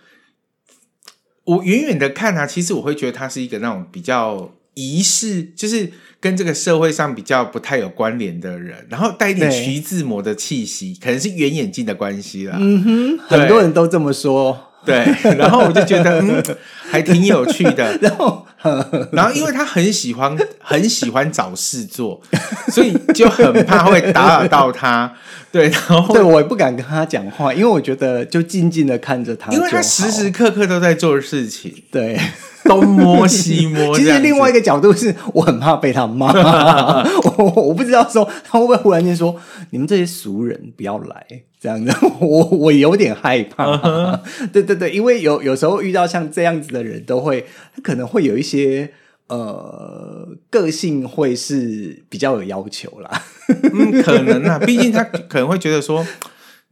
[1.44, 5.92] 我远远的看啊，其实我会觉得他是一个那种比较仪式，就是。
[6.20, 12.56] 跟这个社会上比较不太有关联的人，然后带一点徐志摩的气息，可能是圆眼镜的关系啦。
[12.60, 14.69] 嗯哼，很多人都这么说。
[14.86, 15.04] 对，
[15.36, 16.42] 然后我就觉得嗯，
[16.90, 17.96] 还挺有趣的。
[18.00, 18.46] 然后，
[19.12, 22.20] 然后因为他很喜欢很喜欢找事做，
[22.68, 25.12] 所以就很怕会打扰到他。
[25.52, 31.74] 对，然后对我也不敢跟他讲话，因为我觉得就静静的看着他，因为他时时刻刻都在做事情。
[31.90, 32.18] 对。
[32.62, 36.30] 东摸西摸，其实另外一个角度是我很怕被他骂，
[37.38, 39.34] 我我不知道说他会不会忽然间说
[39.70, 41.26] 你们这些俗人不要来
[41.60, 43.66] 这样子， 我我有点害怕。
[43.76, 43.80] Uh
[44.18, 44.20] -huh.
[44.52, 47.44] 对对对，因为有有时候遇到像这样子的人都会，
[47.76, 48.92] 他可能会有一些
[49.28, 53.22] 呃个性会是比较有要求啦。
[53.48, 56.06] 嗯，可能啊，毕竟他可能会觉得说。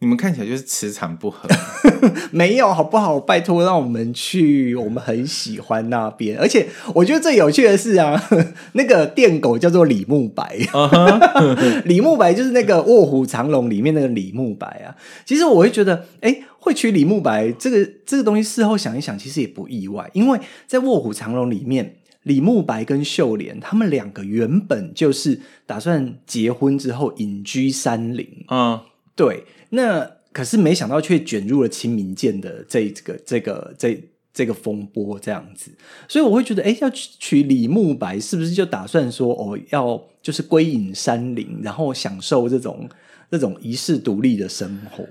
[0.01, 1.49] 你们看起来就是磁场不合，
[2.31, 3.19] 没有好不好？
[3.19, 6.39] 拜托，让我们去，我们很喜欢那边。
[6.39, 8.23] 而且我觉得最有趣的是啊，
[8.75, 11.83] 那个电狗叫做李慕白，uh.
[11.85, 14.95] 李慕白就是那个《卧虎藏龙》里面那个李慕白啊。
[15.25, 28.81] 其实我会觉得，哎，会取李慕白这个这个东西，事后想一想，其实也不意外，因为在《卧虎藏龙》里面，李慕白跟秀莲他们两个原本就是打算结婚之后隐居山林啊，uh.
[29.19, 29.45] 对。
[29.71, 34.03] 那可是没想到，却卷入了清明剑的这个、这个、这
[34.33, 35.71] 这个风波这样子，
[36.07, 42.89] 所以我会觉得，哎，要娶李慕白，是不是就打算说，哦，要就是归隐山林，然后享受这种
[43.31, 45.05] 这种遗世独立的生活？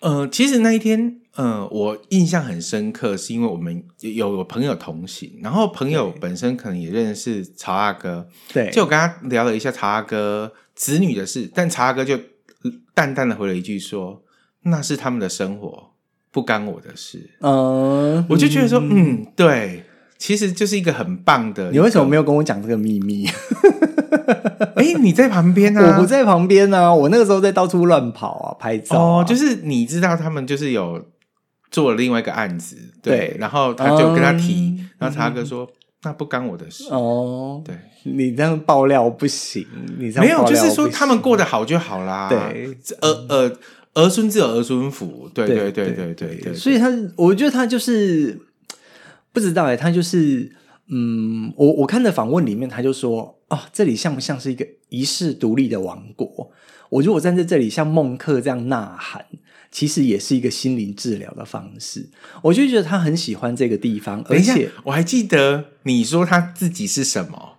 [0.00, 12.18] 呃，其实那一天，呃，我印象很深刻，是因为我们有有朋友同行，然后朋友本身可能也认识曹阿哥，对，就我跟他聊了一下曹阿哥子女的事，但曹阿哥就。
[12.94, 14.22] 淡淡的回了一句说
[14.64, 15.90] ：“那是他们的生活，
[16.30, 19.84] 不干我的事。”嗯，我就觉得说，嗯，对，
[20.16, 21.70] 其实就是一个很棒的。
[21.70, 23.26] 你为什么没有跟我讲这个秘密？
[24.76, 25.96] 哎、欸，你在旁边啊？
[25.96, 29.20] 我不在旁边啊，我那个时候在到处乱跑啊，拍照、啊。
[29.20, 31.06] 哦，就是你知道他们就是有
[31.70, 35.68] 做了另外一个案子，对，对然后他就跟他提，嗯、然后查哥说。
[36.02, 37.62] 那不干我的事哦。
[37.64, 39.66] 对，你这样爆料不行，
[39.98, 42.28] 你这样没有，就是说他们过得好就好啦。
[42.28, 43.58] 对，儿儿
[43.94, 45.28] 儿孙自有儿孙福。
[45.34, 46.54] 对对对对对。
[46.54, 48.40] 所以他，我觉得他就是
[49.32, 50.52] 不知道哎，他就是
[50.88, 56.50] 嗯，我我看的访问里面，他就说哦，这里像不像是一个遗世独立的王国？
[56.90, 59.24] 我如果站在这里，像孟克这样呐喊。
[59.70, 62.06] 其实也是一个心灵治疗的方式，
[62.42, 67.54] 我就觉得他很喜欢这个地方，而且我还记得你说他自己是什么？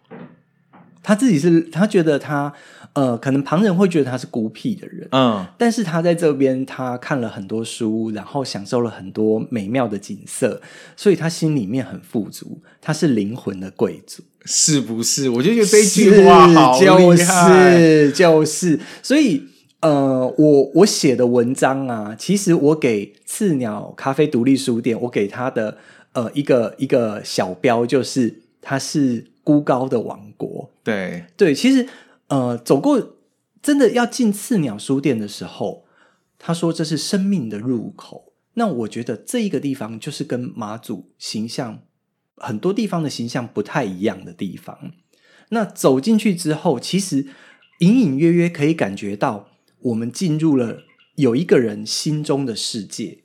[1.01, 2.53] 他自己是他觉得他
[2.93, 10.61] 呃，可能旁人会觉得他是孤僻的人，嗯，但是他在这边，他看了很多书，然后享受了很多美妙的景色，
[10.95, 15.29] 所以他心里面很富足，他是灵魂的贵族，是不是？
[15.29, 16.85] 我就觉得这一句话好厉
[17.23, 19.47] 害，就是就是，所以
[19.81, 25.77] 呃，我我写的文章啊，其实我给刺鸟咖啡独立书店，我给他的
[26.13, 31.87] 呃一个一个小标，就是它是孤高的王国，对对，其实。
[32.31, 33.17] 呃，走过
[33.59, 35.85] 真的要进次鸟书店的时候，
[36.37, 38.33] 他说这是生命的入口。
[38.53, 41.79] 那我觉得这一个地方就是跟马祖形象
[42.35, 44.91] 很多地方的形象不太一样的地方。
[45.49, 47.25] 那走进去之后，其实
[47.79, 49.48] 隐隐约约可以感觉到
[49.81, 50.83] 我们进入了
[51.15, 53.23] 有一个人心中的世界。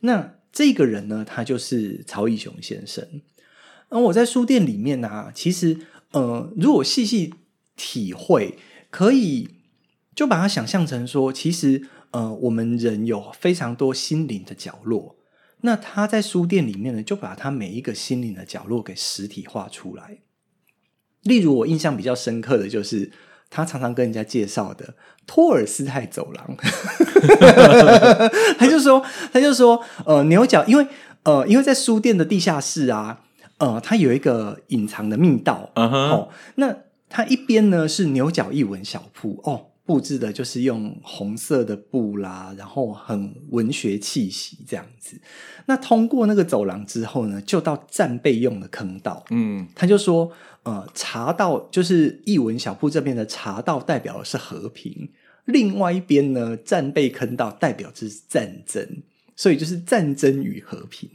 [0.00, 3.22] 那这个人呢，他就是曹义雄先生。
[3.88, 5.78] 而我在书店里面呢、其实
[6.12, 7.34] 呃，如果细细。
[7.74, 8.58] 体会
[8.90, 9.48] 可以
[10.14, 15.16] 就把它想象成说，其实呃，我们人有非常多心灵的角落。
[15.62, 20.18] 那他在书店里面呢，就把他每一个心灵的角落给实体化出来。
[21.22, 23.10] 例如，我印象比较深刻的就是
[23.52, 24.94] 他常常跟人家介绍的
[25.26, 26.56] 托尔斯泰走廊。
[28.58, 30.86] 他就说，他就说，呃，牛角，因为
[31.24, 33.20] 呃，因为在书店的地下室啊，
[33.58, 35.70] 呃，它有一个隐藏的密道。
[36.54, 36.74] 那。
[37.14, 45.20] 它一边呢是牛角一文小铺哦，布置的就是用红色的布啦，然后很文学气息这样子。
[45.66, 49.22] 那通过那个走廊之后呢，就到战备用的坑道。
[49.28, 50.32] 嗯，他就说，
[50.64, 55.08] 呃，茶道就是译文小铺这边的茶道代表的是和平，
[55.46, 58.86] 另外一边呢战备坑道代表是战争，
[59.34, 61.10] 所以就是战争与和平。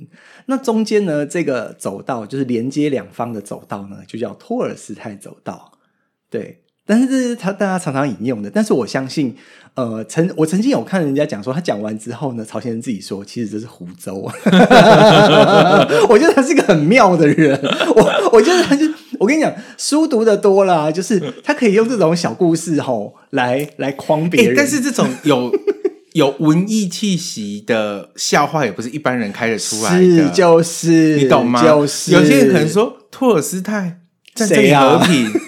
[0.47, 5.71] 那中间呢这个走道就是连接两方的走道呢，就叫托尔斯泰走道。
[6.29, 8.49] 对，但是这是他大家常常引用的。
[8.49, 9.33] 但是我相信，
[9.75, 14.13] 呃，曾我曾经有看人家讲说，他讲完之后呢，曹先生自己说，其实这是胡诌。
[16.09, 17.57] 我觉得他是一个很妙的人。
[17.95, 18.85] 我我觉得他就，
[19.19, 24.55] 我跟你讲，书读的多了，就是他可以用这种小故事吼来来框别人。
[24.55, 25.51] 但是这种有
[26.13, 31.63] 有文艺气息的笑话，也不是一般人开得出来的，是就是你懂吗？
[31.63, 33.99] 就是有些人可能说托尔斯泰
[34.33, 35.31] 战争与和平。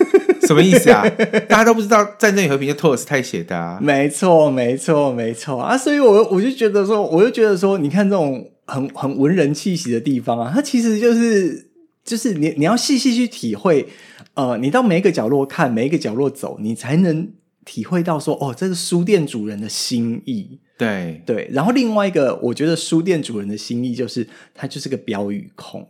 [0.48, 1.08] 什么意思啊？
[1.48, 3.78] 大家都不知道《战争与和平》就托尔斯泰写的啊。
[3.80, 5.78] 没错，没错，没错啊！
[5.78, 11.69] 所以我，我我就觉得说，我就觉得说，你看这种很很文人气息的地方啊，它其实就是
[12.10, 13.88] 就是你你要细细去体会，
[14.34, 17.32] 呃，你到每一个角落看，每一个角落走，你才能
[17.64, 20.60] 体会到说，哦，这是书店主人的心意。
[20.76, 21.48] 对对。
[21.54, 25.88] 然后另外一个，我觉得书店主人的心意就是，他就是个标语控，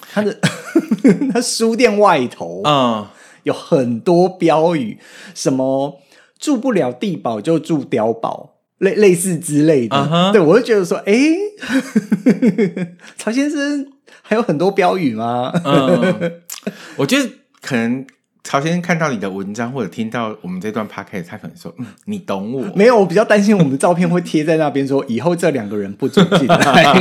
[0.00, 0.36] 他的
[1.32, 3.06] 他书店外头，嗯。
[3.44, 4.98] 有很多标语，
[5.34, 6.02] 什么
[6.38, 9.96] 住不了地堡就住碉堡，类类似之类的。
[9.96, 10.32] Uh huh.
[10.32, 13.86] 对，我就觉得说，哎、欸，曹先生
[14.22, 15.52] 还有很多标语吗？
[15.64, 16.32] 嗯，
[16.96, 17.28] 我觉得
[17.60, 18.06] 可能。
[18.44, 26.94] 曹先生看到你的文章，或者听到我们这段 podcast，他可能说：“嗯，你懂我。”没有，我比较担心我们的照片会贴在那边，说以后这两个人不准进来。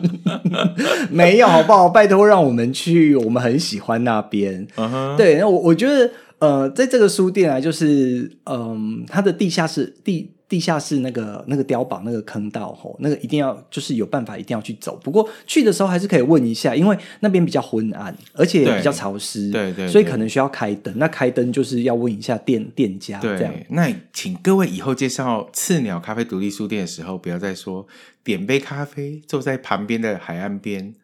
[1.08, 1.88] 没有，好不好？
[1.88, 4.66] 拜托，让我们去，我们很喜欢那边。
[4.76, 5.16] Uh huh.
[5.16, 8.78] 对，那我我觉得，呃，在这个书店啊，就是，嗯、呃，
[9.08, 10.32] 它的地下室地。
[10.48, 14.98] 地下室那个那个碉堡那个坑道吼，那个一定要就是有办法一定要去走。
[15.04, 20.92] 不过去的时候还是可以问一下，因为那边比较昏暗，而且比较潮湿，对对，对，所以可能需要开灯。
[20.96, 23.52] 那开灯就是要问一下店店家这样。
[23.52, 27.86] 对，那请各位以后介绍刺鸟咖啡独立书店的时候，不要再说
[28.24, 30.94] 点杯咖啡，坐在旁边的海岸边，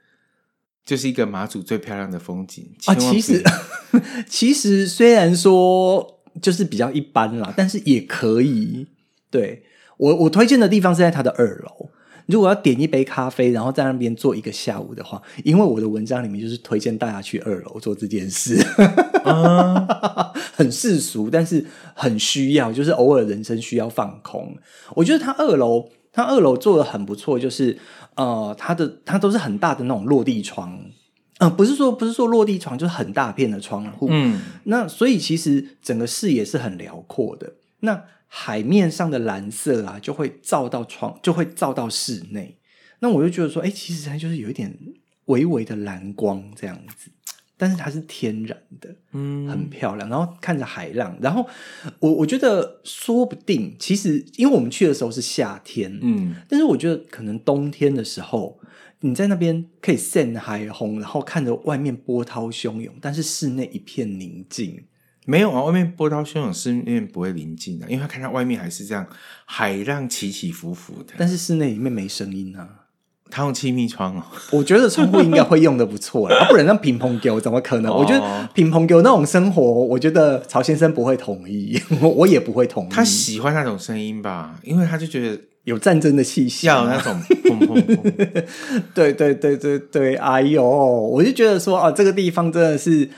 [0.87, 2.95] 就是一个马祖最漂亮的风景啊。
[2.95, 3.43] 其实
[4.27, 8.87] 其实虽然说就是比较一般啦，但是也可以。
[9.35, 9.65] 对，
[9.97, 11.91] 我我推荐的地方是在它的二楼。
[12.27, 18.65] 如果要点一杯咖啡，然后在那边坐一个下午的话，因为我的文章里面就是推荐大家去二楼做这件事，
[19.25, 19.85] 嗯、
[20.55, 24.57] 很世俗，但是很需要，就是偶尔人生需要放空。
[24.95, 27.77] 我觉得它二楼，它二楼做的很不错，就是
[28.15, 30.79] 呃，它的它都是很大的那种落地窗，
[31.41, 37.55] 嗯、呃，不是说不是说落地窗，就是很大片的窗户，嗯，那所以其实整个视野是很辽阔的。
[37.81, 38.05] 那
[38.37, 42.59] 海面上的蓝色啊，就会照到窗，就会照到室内。
[42.99, 44.77] 那我就觉得说，哎、欸，其实它就是有一点
[45.27, 47.13] 微微的蓝光这样子，
[47.57, 50.09] 但是它是天然的，嗯，很漂亮。
[50.11, 51.47] 然后看着海浪，然后
[52.01, 58.59] 我我觉得说不定，其实因为我们去的时候是夏天，嗯，但是我觉得可能冬天的时候，
[58.99, 64.83] 你在那边可以晒海红，然后看着外面波涛汹涌，但是室内一片宁静。
[65.25, 69.07] 没有啊，外面波涛汹涌，室内不会临近的，因为他看到外面还是这样
[69.45, 71.15] 海浪起起伏伏的。
[71.17, 72.69] 但是室内里面没声音啊。
[73.31, 74.23] 他用气密窗哦，
[74.53, 77.91] 我觉得窗户应该会用的不错啦， 啊、不然让乒乓球怎么可能？
[77.91, 82.89] 哦、我觉得乒乓球那种生活，我觉得曹先生不会同意， 我也不会同意。
[82.91, 88.45] 他喜欢那种声音吧，因为他就觉得有战争的气息，要有那种砰砰砰。
[88.95, 93.09] 对对对对对，哎呦，我就觉得说啊，这个地方真的是，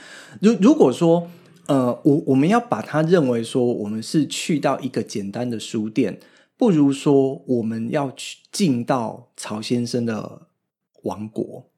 [0.41, 1.29] 如如果说
[1.67, 6.19] 呃，我我们要把它认为说，我们是去到一个简单的书店。
[6.59, 10.47] 不如说，我们要去进到曹先生的
[11.03, 11.69] 王国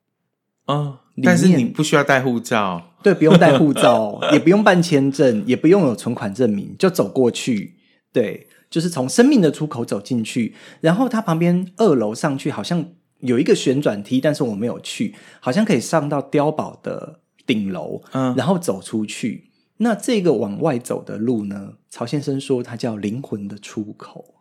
[0.64, 1.02] 啊！
[1.22, 7.76] 但是你不需要带护照，对，不用带护照，也不用办签证，也不用有存款证明，就走过去。
[8.14, 12.86] 对，就是从生命的出口走进去，然后它旁边二楼上去好像
[13.20, 19.49] 有一个旋转梯，但是我没有去，好像可以上到碉堡的顶楼，嗯，然后走出去。
[19.82, 21.76] 那这个往外走的路呢？
[21.90, 24.36] 曹先生说，它叫灵魂的出口。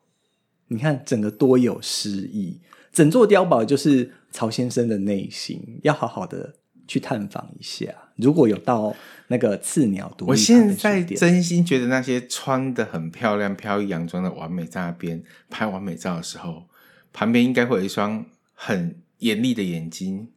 [0.66, 2.60] 你看，整个多有诗意，
[2.92, 7.94] 整座碉堡就是曹先生的内心，要好好的去探访一下。
[8.16, 8.94] 如果有到
[9.28, 16.64] 那个刺鸟独立，我现在真心觉得那些穿的很漂亮、飘逸洋装的完美在那边拍完美照的时候，
[17.12, 20.32] 旁边应该会有一双很严厉的眼睛，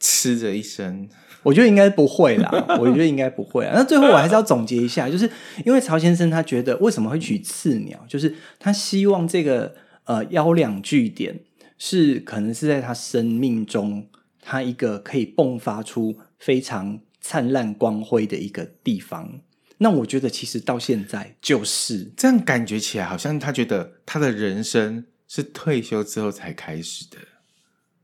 [0.00, 1.08] 嗤着一声。
[1.42, 3.72] 我觉得应该不会啦， 我觉得应该不会啊。
[3.74, 5.28] 那最后我还是要总结一下，就是
[5.64, 9.74] 因为曹先生他觉得为什么会取次鸟，就是他希望这个
[10.04, 11.40] 呃幺两据点
[11.78, 14.06] 是可能是在他生命中
[14.40, 19.40] 他一个可以迸发出非常灿烂光辉的一个地方。
[19.78, 27.16] 那我觉得其实到现在就是这样，感觉起来好像他觉得他的人生是退休之后才开始的。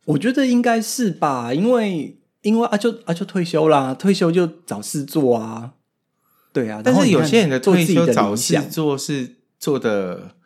[0.06, 2.17] 我觉得应该是吧，因为。
[2.42, 5.72] 因为啊就啊就退休啦，退休就找事做啊，
[6.52, 6.80] 对啊。
[6.84, 10.36] 但是有些人的退休找事做是做的，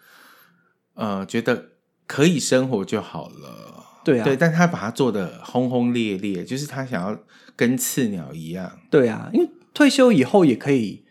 [0.95, 1.71] 呃，觉得
[2.07, 4.25] 可以生活就好了，对啊。
[4.25, 7.19] 对，但他把它做的轰轰烈烈，就是他想要
[7.55, 9.31] 跟刺鸟一样，对啊。
[9.33, 11.05] 因为退休以后也可以，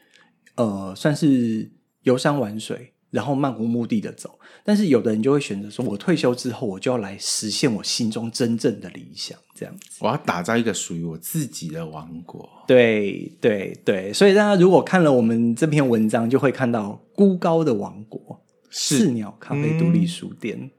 [0.55, 1.71] 呃，算是
[2.01, 2.90] 游山玩水。
[3.11, 12.49] 然后漫无目的的走，但是有的人就会选择说：“我退休之后，我就要来实现我心中真正的理想。”这样子，我要打造一个属于我自己的王国。
[12.65, 18.41] 对对对，所以大家如果看了我们这篇文章，就会看到孤高的王国——
[18.71, 20.57] 是刺鸟咖啡独立书店。
[20.57, 20.71] 嗯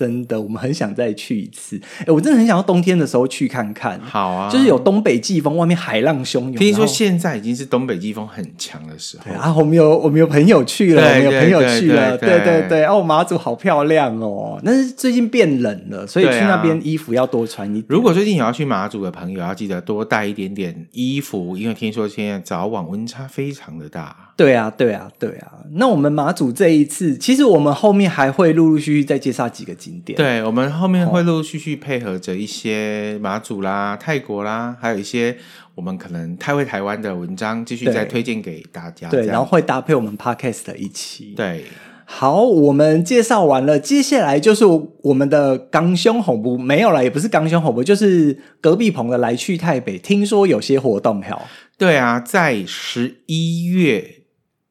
[0.00, 1.78] 真的，我们很想再去一次。
[1.98, 4.00] 哎，我真的很想要冬天的时候去看看。
[4.00, 6.54] 好啊，就是有东北季风，外面海浪汹涌。
[6.54, 9.24] 听说现在已经是东北季风很强的时候。
[9.24, 12.16] 对啊，我们有我们有朋友去了，我们有朋友去了。
[12.16, 14.58] 对对对，哦，马祖好漂亮哦。
[14.64, 17.84] 但是最近变冷了，所以去那边衣服要多穿一点。
[17.90, 24.29] 如果最近有要去马祖的朋友，要记得多带一点点衣服，因为听说现在早晚温差非常的大。
[24.40, 25.52] 对啊，对啊，对啊。
[25.72, 30.16] 那我们马祖这一次，其实我们后面还会陆陆续续再介绍几个景点。
[30.16, 35.36] 对，我们后面会陆陆续续配合着一些马祖啦、泰国啦，还有一些
[35.74, 39.10] 我们可能太会台湾的文章，继续再推荐给大家。
[39.10, 41.34] 对，然后会搭配我们 podcast 一期。
[41.36, 41.64] 对，
[42.06, 44.64] 好，我们介绍完了，接下来就是
[45.02, 51.46] 我们的刚兄红不没有了，也不是刚兄红不，就是隔壁棚的来去泰北，听说有些活动，好。
[51.76, 54.16] 对啊，在十一月。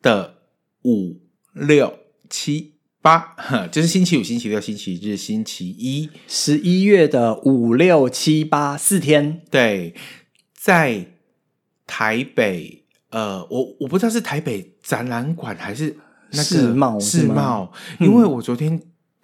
[0.02, 0.36] 的
[0.84, 1.20] 五
[1.54, 3.36] 六七八，
[3.72, 9.42] 就是星期五、星期六、星期日、星期一，十一月的五六七八四天。
[9.50, 9.96] 对，
[10.54, 11.06] 在
[11.88, 15.98] 台北，呃，我我不知道是台北展览馆还是
[16.32, 18.82] 那个世贸世贸，因为我昨天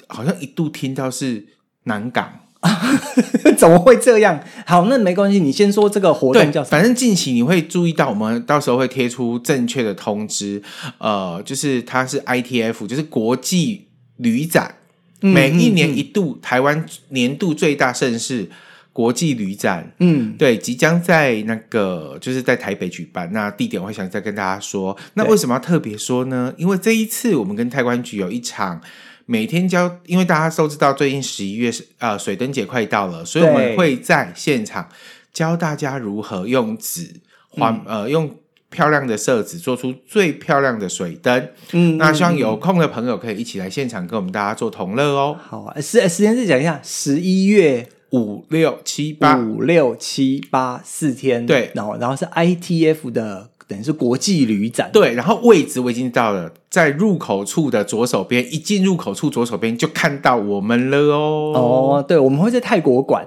[0.08, 1.46] 好像一度听到是
[1.84, 2.42] 南港。
[3.58, 4.40] 怎么会这样？
[4.66, 6.72] 好，那没关系，你先说这个活动叫什么？
[6.72, 10.62] 反正近期你会注意到，我们到时候会贴出正确的通知。
[10.98, 13.88] 呃，就是它是 ITF，就是国际
[14.18, 14.76] 旅展，
[15.22, 18.50] 嗯、每一年一度，台湾年度最大盛事
[18.92, 19.94] 国际旅展。
[20.00, 23.32] 嗯，对，即将在那个就是在台北举办。
[23.32, 24.98] 那地点我会想再跟大家说。
[25.14, 26.54] 那为什么要特别说呢？
[26.58, 28.82] 因为这一次我们跟台湾局有一场。
[29.26, 34.88] 每天教，因为大家都知道，最近十一月是呃水灯节快到了，所以我们会在现场
[35.34, 38.36] 教大家如何用纸环、嗯、呃用
[38.70, 41.50] 漂亮的色纸做出最漂亮的水灯。
[41.72, 45.36] 嗯，那希望有空的朋友可以一起来现场跟我们大家做同乐哦。
[45.42, 53.50] 好啊，时时间是讲一下，十一月五六七八五六七八四天，对，然后然后是 ITF 的。
[53.68, 61.54] 等于是国际旅展，对，然后位置我已经到了，在入口处的左手边，一进入口处左手边就看到我们了哦。
[61.56, 63.26] 哦，对，我们会在泰国馆，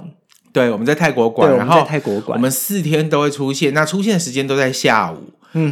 [0.52, 5.16] 对，我们在泰国馆，然后在泰国馆，我们四天都会出现，那出现的时间都在下午。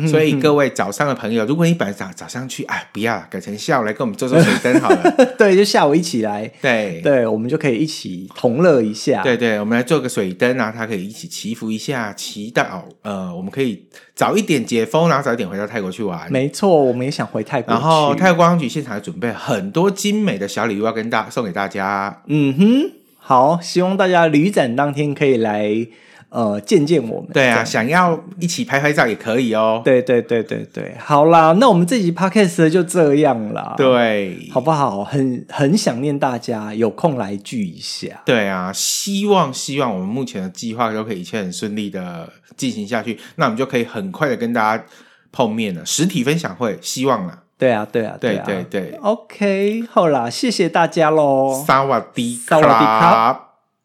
[0.09, 5.15] 所以各位早上的朋友，如果你本来早早上去，哎，不要改成下午来跟我们做做水灯好了。
[5.37, 9.23] 对，就下午一起来，对对，我们就可以一起同乐一下。
[9.23, 16.31] 对对，我们来做个水灯啊，它可以一起祈福一下，祈祷呃，我们可以早一点解封，然后早一点回到泰国去玩。
[16.33, 17.73] 没错，我们也想回泰国。
[17.73, 22.23] 然后泰国观光局现场准备很多精美的小礼物要跟大送给大家。
[22.27, 25.87] 嗯哼，好，希望大家旅展当天可以来。
[26.29, 27.31] 呃，见见我们。
[27.33, 29.81] 对啊，想要一起拍拍照也可以哦。
[29.85, 33.75] 对对对对对，好啦，那我们这集 podcast 就这样啦。
[33.77, 35.05] 对，好不好？
[35.05, 38.23] 很很想念大家，有空来聚一下。
[38.25, 44.85] 对啊，希望希望我们目前的计划都可以一切很顺利的进行下去，那我们就可以很快的跟大家
[45.33, 47.39] 碰面了，实体分享会，希望啦。
[47.59, 48.99] 对啊，对啊，对啊，对对对。
[49.01, 51.65] OK，好啦，谢谢大家喽。
[51.67, 53.46] 萨瓦迪萨瓦迪卡。